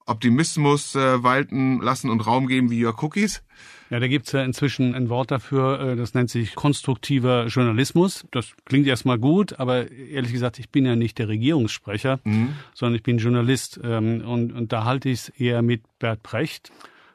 Optimismus 0.06 0.94
äh, 0.94 1.24
walten 1.24 1.82
lassen 1.82 2.12
und 2.12 2.28
Raum 2.28 2.46
geben 2.46 2.70
wie 2.70 2.86
Your 2.86 3.02
Cookies? 3.02 3.42
Ja, 3.90 4.00
da 4.00 4.08
gibt's 4.08 4.34
ja 4.34 4.44
inzwischen 4.44 4.94
ein 4.94 5.10
Wort 5.10 5.32
dafür, 5.32 5.80
äh, 5.80 5.96
das 5.96 6.14
nennt 6.14 6.30
sich 6.30 6.54
konstruktiver 6.54 7.48
Journalismus. 7.48 8.28
Das 8.30 8.54
klingt 8.66 8.86
erstmal 8.86 9.18
gut, 9.18 9.60
aber 9.60 9.90
ehrlich 9.90 10.32
gesagt, 10.32 10.60
ich 10.60 10.70
bin 10.70 10.86
ja 10.86 10.96
nicht 10.96 11.18
der 11.18 11.28
Regierungssprecher, 11.28 12.20
mhm. 12.24 12.50
sondern 12.76 12.98
ich 12.98 13.04
bin 13.04 13.18
Journalist. 13.18 13.80
Ähm, 13.84 14.22
und, 14.22 14.52
und 14.52 14.72
da 14.72 14.84
halte 14.84 15.10
ich 15.10 15.22
es 15.22 15.30
eher 15.30 15.64
mit 15.64 15.82
Bert 15.98 16.22
Brecht 16.22 16.72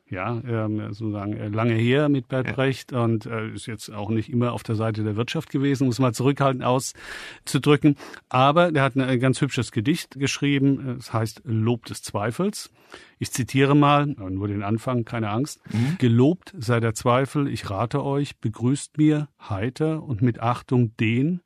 ja, 0.09 0.41
ähm, 0.47 0.93
sozusagen 0.93 1.33
äh, 1.33 1.49
lange 1.49 1.75
her 1.75 2.09
mit 2.09 2.29
Bert 2.29 2.47
ja. 2.47 2.53
Brecht 2.53 2.93
und 2.93 3.27
äh, 3.27 3.49
ist 3.51 3.67
jetzt 3.67 3.93
auch 3.93 4.11
nicht 4.11 4.31
immer 4.31 4.53
auf 4.53 4.63
der 4.63 4.77
Seite 4.77 5.03
der 5.03 5.17
Wirtschaft 5.17 5.51
gewesen, 5.51 5.87
muss 5.87 5.99
mal 5.99 6.15
zurückhaltend 6.15 6.65
auszudrücken. 6.65 7.97
Aber 8.29 8.71
der 8.71 8.83
hat 8.83 8.97
ein 8.97 9.21
ganz 9.21 9.41
hübsches 9.41 9.73
Gedicht 9.73 10.19
geschrieben, 10.19 10.97
es 10.99 11.13
heißt 11.13 11.43
Lob 11.45 11.87
des 11.87 12.03
Zweifels. 12.03 12.71
Ich 13.19 13.33
zitiere 13.33 13.75
mal, 13.75 14.07
nur 14.07 14.47
den 14.47 14.63
Anfang, 14.63 15.05
keine 15.05 15.31
Angst. 15.31 15.61
Mhm. 15.73 15.97
Gelobt 15.99 16.55
sei 16.57 16.81
der 16.81 16.95
Zweifel, 16.95 17.49
ich 17.49 17.69
rate 17.69 18.05
euch, 18.05 18.39
begrüßt 18.39 18.99
mir 18.99 19.29
heiter 19.41 20.03
und 20.03 20.23
mit 20.23 20.41
Achtung 20.41 20.97
den, 20.99 21.41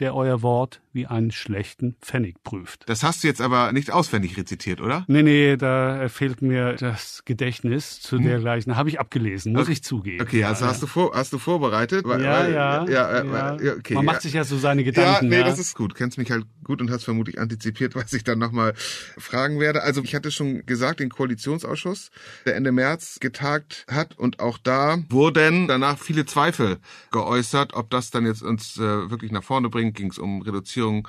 der 0.00 0.14
euer 0.14 0.42
Wort 0.42 0.80
wie 0.94 1.06
einen 1.06 1.32
schlechten 1.32 1.96
Pfennig 2.00 2.42
prüft. 2.44 2.84
Das 2.86 3.02
hast 3.02 3.22
du 3.22 3.26
jetzt 3.28 3.40
aber 3.40 3.72
nicht 3.72 3.90
auswendig 3.90 4.36
rezitiert, 4.36 4.80
oder? 4.80 5.04
Nee, 5.08 5.22
nee, 5.22 5.56
da 5.56 6.08
fehlt 6.08 6.40
mir 6.40 6.74
das 6.74 7.24
Gedächtnis 7.24 8.00
zu 8.00 8.16
hm. 8.16 8.24
dergleichen. 8.24 8.76
Habe 8.76 8.88
ich 8.88 9.00
abgelesen, 9.00 9.52
muss 9.52 9.62
okay. 9.62 9.72
ich 9.72 9.82
zugeben. 9.82 10.22
Okay, 10.22 10.44
also 10.44 10.64
ja, 10.64 10.70
hast, 10.70 10.76
ja. 10.76 10.80
Du 10.82 10.86
vor, 10.86 11.12
hast 11.14 11.32
du 11.32 11.38
vorbereitet? 11.38 12.06
Weil, 12.06 12.22
ja, 12.22 12.38
weil, 12.40 12.52
ja, 12.52 12.86
ja, 12.88 13.56
ja. 13.60 13.72
Okay, 13.74 13.94
Man 13.94 14.04
macht 14.04 14.22
sich 14.22 14.34
ja 14.34 14.44
so 14.44 14.56
seine 14.56 14.84
Gedanken. 14.84 15.32
Ja, 15.32 15.38
nee, 15.38 15.44
das 15.44 15.58
ist 15.58 15.74
gut. 15.74 15.94
Kennst 15.94 16.16
mich 16.16 16.30
halt 16.30 16.46
gut 16.62 16.80
und 16.80 16.90
hast 16.90 17.04
vermutlich 17.04 17.40
antizipiert, 17.40 17.94
was 17.94 18.12
ich 18.12 18.22
dann 18.22 18.38
nochmal 18.38 18.74
fragen 18.76 19.58
werde. 19.58 19.82
Also 19.82 20.02
ich 20.02 20.14
hatte 20.14 20.30
schon 20.30 20.64
gesagt, 20.64 21.00
den 21.00 21.10
Koalitionsausschuss, 21.10 22.10
der 22.46 22.54
Ende 22.54 22.70
März 22.70 23.18
getagt 23.20 23.84
hat 23.90 24.16
und 24.16 24.38
auch 24.38 24.58
da 24.58 24.98
wurden 25.08 25.66
danach 25.66 25.98
viele 25.98 26.24
Zweifel 26.24 26.78
geäußert, 27.10 27.74
ob 27.74 27.90
das 27.90 28.10
dann 28.10 28.26
jetzt 28.26 28.42
uns 28.42 28.76
äh, 28.76 29.10
wirklich 29.10 29.32
nach 29.32 29.42
vorne 29.42 29.68
bringt. 29.68 29.83
Ging 29.92 30.10
es 30.10 30.18
um 30.18 30.42
Reduzierung. 30.42 31.08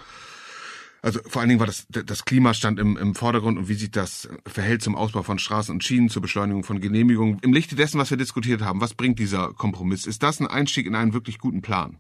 Also 1.02 1.20
vor 1.28 1.42
allen 1.42 1.50
Dingen 1.50 1.60
war 1.60 1.68
das, 1.68 1.86
das 1.88 2.26
Klima 2.26 2.56
stand 2.56 2.80
im, 2.80 2.98
im 2.98 3.14
Vordergrund 3.14 3.60
und 3.60 3.70
wie 3.70 3.76
sich 3.76 3.92
das 3.92 4.28
verhält 4.48 4.82
zum 4.82 4.96
Ausbau 4.96 5.22
von 5.22 5.38
Straßen 5.38 5.72
und 5.72 5.84
Schienen, 5.84 6.10
zur 6.10 6.24
Beschleunigung 6.24 6.64
von 6.64 6.82
Genehmigungen. 6.82 7.38
Im 7.44 7.54
Lichte 7.54 7.76
dessen, 7.76 8.00
was 8.00 8.10
wir 8.10 8.18
diskutiert 8.18 8.64
haben, 8.64 8.82
was 8.82 8.96
bringt 8.96 9.20
dieser 9.20 9.54
Kompromiss? 9.54 10.08
Ist 10.08 10.24
das 10.24 10.40
ein 10.40 10.48
Einstieg 10.48 10.88
in 10.88 10.96
einen 10.96 11.14
wirklich 11.14 11.38
guten 11.38 11.62
Plan? 11.62 12.00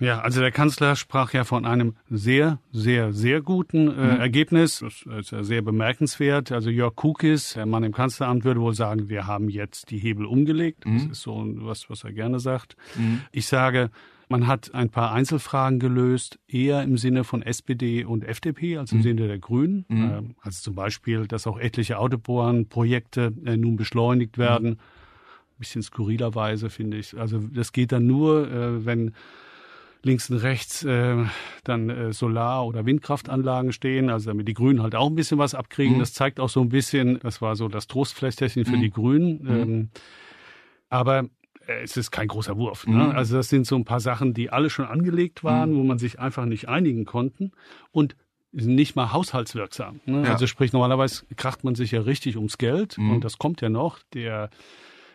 Ja, 0.00 0.20
also 0.20 0.40
der 0.40 0.52
Kanzler 0.52 0.96
sprach 0.96 1.32
ja 1.32 1.44
von 1.44 1.64
einem 1.64 1.96
sehr, 2.10 2.60
sehr, 2.72 3.12
sehr 3.12 3.40
guten 3.40 3.88
äh, 3.88 4.14
mhm. 4.14 4.20
Ergebnis. 4.20 4.80
Das 4.80 5.04
ist 5.18 5.30
ja 5.30 5.42
sehr 5.42 5.62
bemerkenswert. 5.62 6.52
Also 6.52 6.70
Jörg 6.70 6.94
Kukis, 6.94 7.54
der 7.54 7.66
Mann 7.66 7.84
im 7.84 7.92
Kanzleramt, 7.92 8.44
würde 8.44 8.60
wohl 8.60 8.74
sagen, 8.74 9.08
wir 9.08 9.26
haben 9.26 9.48
jetzt 9.48 9.90
die 9.90 9.98
Hebel 9.98 10.26
umgelegt. 10.26 10.86
Mhm. 10.86 11.08
Das 11.08 11.18
ist 11.18 11.22
so 11.22 11.42
was, 11.60 11.88
was 11.88 12.04
er 12.04 12.12
gerne 12.12 12.38
sagt. 12.38 12.76
Mhm. 12.96 13.22
Ich 13.32 13.46
sage, 13.46 13.90
man 14.28 14.46
hat 14.46 14.74
ein 14.74 14.90
paar 14.90 15.12
Einzelfragen 15.12 15.78
gelöst, 15.78 16.38
eher 16.48 16.82
im 16.82 16.98
Sinne 16.98 17.24
von 17.24 17.42
SPD 17.42 18.04
und 18.04 18.24
FDP 18.24 18.78
als 18.78 18.92
im 18.92 18.98
mhm. 18.98 19.02
Sinne 19.02 19.28
der 19.28 19.38
Grünen. 19.38 19.84
Mhm. 19.88 20.04
Ähm, 20.04 20.34
also 20.40 20.62
zum 20.62 20.74
Beispiel, 20.74 21.26
dass 21.26 21.46
auch 21.46 21.58
etliche 21.58 21.98
Autobahnprojekte 21.98 23.32
äh, 23.44 23.56
nun 23.56 23.76
beschleunigt 23.76 24.38
werden. 24.38 24.70
Mhm. 24.70 24.76
Ein 24.76 25.58
bisschen 25.58 25.82
skurrilerweise, 25.82 26.70
finde 26.70 26.98
ich. 26.98 27.16
Also 27.16 27.38
das 27.38 27.72
geht 27.72 27.92
dann 27.92 28.06
nur, 28.06 28.50
äh, 28.50 28.84
wenn 28.84 29.14
links 30.02 30.30
und 30.30 30.38
rechts 30.38 30.84
äh, 30.84 31.24
dann 31.64 31.90
äh, 31.90 32.12
Solar- 32.12 32.66
oder 32.66 32.86
Windkraftanlagen 32.86 33.72
stehen, 33.72 34.10
also 34.10 34.30
damit 34.30 34.48
die 34.48 34.54
Grünen 34.54 34.82
halt 34.82 34.94
auch 34.94 35.08
ein 35.08 35.14
bisschen 35.14 35.38
was 35.38 35.54
abkriegen. 35.54 35.96
Mhm. 35.96 36.00
Das 36.00 36.14
zeigt 36.14 36.40
auch 36.40 36.48
so 36.48 36.60
ein 36.60 36.68
bisschen, 36.68 37.18
das 37.20 37.42
war 37.42 37.56
so 37.56 37.68
das 37.68 37.86
Trostfläschchen 37.86 38.64
für 38.64 38.76
mhm. 38.76 38.80
die 38.80 38.90
Grünen. 38.90 39.42
Mhm. 39.42 39.50
Ähm, 39.50 39.90
aber 40.88 41.28
es 41.66 41.96
ist 41.96 42.10
kein 42.10 42.28
großer 42.28 42.56
Wurf. 42.56 42.86
Ne? 42.86 43.04
Mhm. 43.04 43.10
Also 43.10 43.36
das 43.36 43.48
sind 43.48 43.66
so 43.66 43.76
ein 43.76 43.84
paar 43.84 44.00
Sachen, 44.00 44.34
die 44.34 44.50
alle 44.50 44.70
schon 44.70 44.86
angelegt 44.86 45.44
waren, 45.44 45.72
mhm. 45.72 45.76
wo 45.76 45.82
man 45.82 45.98
sich 45.98 46.18
einfach 46.18 46.44
nicht 46.44 46.68
einigen 46.68 47.04
konnten. 47.04 47.52
Und 47.90 48.16
nicht 48.52 48.96
mal 48.96 49.12
haushaltswirksam. 49.12 50.00
Ne? 50.06 50.22
Ja. 50.22 50.32
Also 50.32 50.46
sprich, 50.46 50.72
normalerweise 50.72 51.26
kracht 51.36 51.64
man 51.64 51.74
sich 51.74 51.90
ja 51.90 52.00
richtig 52.00 52.36
ums 52.36 52.58
Geld 52.58 52.96
mhm. 52.96 53.12
und 53.12 53.24
das 53.24 53.38
kommt 53.38 53.60
ja 53.60 53.68
noch. 53.68 53.98
Der 54.14 54.50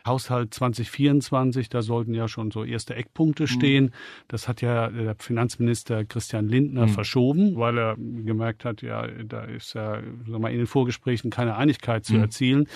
Haushalt 0.06 0.54
2024, 0.54 1.70
da 1.70 1.82
sollten 1.82 2.14
ja 2.14 2.28
schon 2.28 2.52
so 2.52 2.64
erste 2.64 2.96
Eckpunkte 2.96 3.44
mhm. 3.44 3.48
stehen. 3.48 3.84
Mhm. 3.86 3.92
Das 4.28 4.48
hat 4.48 4.62
ja 4.62 4.90
der 4.90 5.16
Finanzminister 5.20 6.06
Christian 6.06 6.48
Lindner 6.48 6.88
mhm. 6.88 6.92
verschoben, 6.92 7.56
weil 7.58 7.78
er 7.78 7.96
gemerkt 7.98 8.66
hat, 8.66 8.82
ja, 8.82 9.08
da 9.08 9.44
ist 9.44 9.74
ja 9.74 10.02
mal, 10.26 10.52
in 10.52 10.58
den 10.58 10.68
Vorgesprächen 10.68 11.32
keine 11.32 11.56
Einigkeit 11.56 12.06
zu 12.06 12.16
mhm. 12.16 12.22
erzielen. 12.22 12.68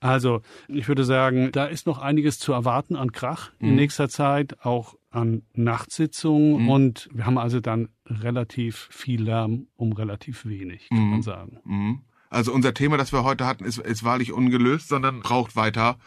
Also 0.00 0.42
ich 0.68 0.88
würde 0.88 1.04
sagen, 1.04 1.50
da 1.52 1.66
ist 1.66 1.86
noch 1.86 1.98
einiges 1.98 2.38
zu 2.38 2.52
erwarten 2.52 2.96
an 2.96 3.12
Krach 3.12 3.52
in 3.60 3.70
mhm. 3.70 3.76
nächster 3.76 4.08
Zeit, 4.08 4.64
auch 4.64 4.96
an 5.10 5.42
Nachtsitzungen. 5.54 6.62
Mhm. 6.62 6.68
Und 6.68 7.08
wir 7.12 7.26
haben 7.26 7.38
also 7.38 7.60
dann 7.60 7.88
relativ 8.06 8.88
viel 8.90 9.22
Lärm 9.22 9.68
um 9.76 9.92
relativ 9.92 10.44
wenig, 10.44 10.88
kann 10.88 11.10
man 11.10 11.22
sagen. 11.22 12.02
Also 12.30 12.52
unser 12.52 12.72
Thema, 12.72 12.96
das 12.96 13.12
wir 13.12 13.24
heute 13.24 13.46
hatten, 13.46 13.64
ist, 13.64 13.78
ist 13.78 14.04
wahrlich 14.04 14.32
ungelöst, 14.32 14.88
sondern 14.88 15.20
braucht 15.20 15.54
weiter 15.54 15.98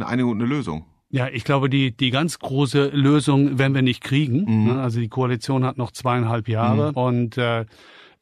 eine 0.00 0.10
Einigung 0.10 0.32
und 0.32 0.38
eine 0.42 0.48
Lösung. 0.48 0.84
Ja, 1.10 1.28
ich 1.28 1.42
glaube, 1.44 1.68
die, 1.68 1.90
die 1.96 2.10
ganz 2.10 2.38
große 2.38 2.90
Lösung 2.92 3.58
werden 3.58 3.74
wir 3.74 3.82
nicht 3.82 4.02
kriegen. 4.02 4.44
Mhm. 4.44 4.64
Ne? 4.66 4.80
Also 4.80 5.00
die 5.00 5.08
Koalition 5.08 5.64
hat 5.64 5.76
noch 5.76 5.90
zweieinhalb 5.90 6.48
Jahre 6.48 6.90
mhm. 6.90 6.96
und 6.96 7.38
äh, 7.38 7.66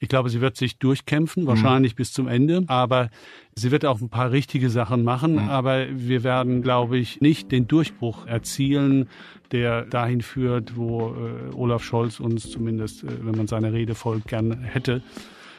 ich 0.01 0.09
glaube, 0.09 0.31
sie 0.31 0.41
wird 0.41 0.57
sich 0.57 0.79
durchkämpfen, 0.79 1.43
mhm. 1.43 1.49
wahrscheinlich 1.49 1.95
mhm. 1.95 1.97
bis 1.97 2.13
zum 2.13 2.29
Ende. 2.29 2.65
Aber 2.69 3.11
sie 3.55 3.71
wird 3.71 3.85
auch 3.85 4.01
ein 4.01 4.09
paar 4.09 4.31
richtige 4.31 4.71
Sachen 4.71 5.05
machen. 5.05 5.33
Mhm. 5.33 5.49
Aber 5.51 5.87
wir 5.91 6.23
werden, 6.25 6.63
glaube 6.63 6.99
ich, 6.99 7.21
nicht 7.21 7.53
den 7.53 7.69
Durchbruch 7.69 8.27
erzielen, 8.27 9.09
der 9.53 9.83
dahin 9.83 10.23
führt, 10.23 10.77
wo 10.77 11.15
äh, 11.15 11.55
Olaf 11.55 11.83
Scholz 11.83 12.21
uns 12.21 12.51
zumindest, 12.51 13.05
äh, 13.05 13.09
wenn 13.23 13.37
man 13.37 13.47
seine 13.49 13.73
Rede 13.73 13.95
folgt, 13.95 14.29
gern 14.29 14.63
hätte 14.63 15.03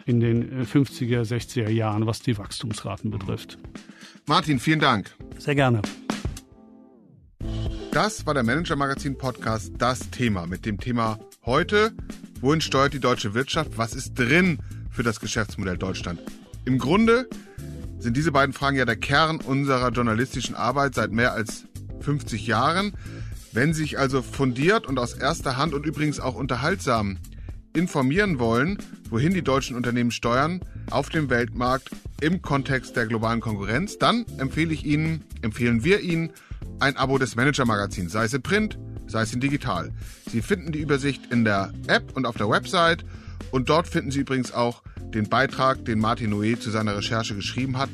in 0.06 0.20
den 0.20 0.66
50er, 0.66 1.22
60er 1.22 1.70
Jahren, 1.70 2.08
was 2.08 2.22
die 2.22 2.36
Wachstumsraten 2.38 3.12
betrifft. 3.12 3.60
Martin, 4.26 4.60
vielen 4.60 4.80
Dank. 4.80 5.16
Sehr 5.38 5.54
gerne. 5.54 5.82
Das 7.92 8.26
war 8.26 8.34
der 8.34 8.44
Manager 8.44 8.76
Magazin 8.76 9.18
Podcast 9.18 9.74
Das 9.78 10.12
Thema 10.12 10.46
mit 10.46 10.66
dem 10.66 10.80
Thema 10.80 11.20
heute, 11.44 11.92
wohin 12.40 12.62
steuert 12.62 12.94
die 12.94 13.00
deutsche 13.00 13.34
Wirtschaft, 13.34 13.78
was 13.78 13.96
ist 13.96 14.14
drin 14.14 14.60
für 14.92 15.02
das 15.02 15.20
Geschäftsmodell 15.20 15.78
Deutschland? 15.78 16.22
Im 16.66 16.78
Grunde 16.78 17.28
sind 17.98 18.16
diese 18.16 18.32
beiden 18.32 18.54
Fragen 18.54 18.78
ja 18.78 18.86
der 18.86 18.96
Kern 18.96 19.42
unserer 19.42 19.90
journalistischen 19.90 20.56
Arbeit 20.56 20.94
seit 20.94 21.12
mehr 21.12 21.34
als 21.34 21.66
50 22.02 22.46
Jahren. 22.46 22.94
Wenn 23.52 23.74
Sie 23.74 23.82
sich 23.82 23.98
also 23.98 24.22
fundiert 24.22 24.86
und 24.86 25.00
aus 25.00 25.14
erster 25.14 25.58
Hand 25.58 25.74
und 25.74 25.86
übrigens 25.86 26.20
auch 26.20 26.36
unterhaltsam 26.36 27.18
informieren 27.76 28.40
wollen, 28.40 28.78
wohin 29.10 29.34
die 29.34 29.42
deutschen 29.42 29.76
Unternehmen 29.76 30.12
steuern 30.12 30.62
auf 30.92 31.10
dem 31.10 31.30
Weltmarkt 31.30 31.90
im 32.22 32.42
Kontext 32.42 32.96
der 32.96 33.08
globalen 33.08 33.40
Konkurrenz, 33.40 33.98
dann 33.98 34.26
empfehle 34.38 34.74
ich 34.74 34.86
Ihnen, 34.86 35.24
empfehlen 35.42 35.84
wir 35.84 36.02
Ihnen 36.02 36.32
ein 36.80 36.96
Abo 36.98 37.18
des 37.18 37.36
Manager 37.36 37.66
Magazins, 37.66 38.12
sei 38.12 38.26
es 38.26 38.34
in 38.34 38.42
Print, 38.42 38.78
sei 39.08 39.22
es 39.22 39.34
in 39.34 39.40
digital. 39.40 39.92
Sie 40.30 40.42
finden 40.42 40.72
die 40.72 40.80
Übersicht 40.80 41.32
in 41.32 41.44
der 41.44 41.74
App 41.88 42.16
und 42.16 42.26
auf 42.26 42.38
der 42.38 42.50
Website 42.50 43.04
und 43.52 43.70
dort 43.70 43.88
finden 43.88 44.12
Sie 44.12 44.20
übrigens 44.20 44.52
auch 44.52 44.84
den 45.14 45.28
Beitrag, 45.28 45.86
den 45.86 46.00
Martin 46.00 46.34
Noé 46.34 46.60
zu 46.60 46.70
seiner 46.70 46.96
Recherche 46.96 47.36
geschrieben 47.36 47.78
hat 47.78 47.90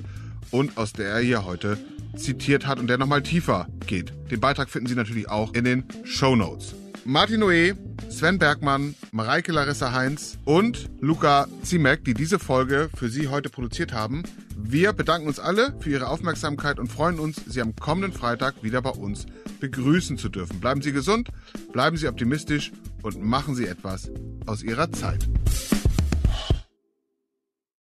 und 0.51 0.77
aus 0.77 0.93
der 0.93 1.09
er 1.09 1.19
hier 1.19 1.45
heute 1.45 1.77
zitiert 2.15 2.67
hat 2.67 2.79
und 2.79 2.87
der 2.87 2.97
nochmal 2.97 3.23
tiefer 3.23 3.67
geht. 3.87 4.13
Den 4.31 4.39
Beitrag 4.39 4.69
finden 4.69 4.87
Sie 4.87 4.95
natürlich 4.95 5.29
auch 5.29 5.53
in 5.53 5.63
den 5.63 5.83
Show 6.03 6.35
Notes. 6.35 6.75
Martin 7.07 7.41
Noé, 7.41 7.75
Sven 8.09 8.39
Bergmann, 8.39 8.95
Mareike 9.11 9.51
Larissa 9.51 9.93
Heinz 9.93 10.39
und 10.43 10.89
Luca 11.01 11.47
Ziemek, 11.61 12.03
die 12.03 12.15
diese 12.15 12.39
Folge 12.39 12.89
für 12.95 13.09
Sie 13.09 13.27
heute 13.27 13.49
produziert 13.49 13.93
haben. 13.93 14.23
Wir 14.57 14.91
bedanken 14.91 15.27
uns 15.27 15.39
alle 15.39 15.75
für 15.79 15.91
Ihre 15.91 16.07
Aufmerksamkeit 16.07 16.79
und 16.79 16.91
freuen 16.91 17.19
uns, 17.19 17.39
Sie 17.45 17.61
am 17.61 17.75
kommenden 17.75 18.11
Freitag 18.11 18.63
wieder 18.63 18.81
bei 18.81 18.89
uns 18.89 19.27
begrüßen 19.59 20.17
zu 20.17 20.29
dürfen. 20.29 20.59
Bleiben 20.59 20.81
Sie 20.81 20.93
gesund, 20.93 21.29
bleiben 21.71 21.95
Sie 21.95 22.07
optimistisch 22.07 22.71
und 23.03 23.21
machen 23.21 23.53
Sie 23.53 23.67
etwas 23.67 24.09
aus 24.47 24.63
Ihrer 24.63 24.91
Zeit. 24.91 25.29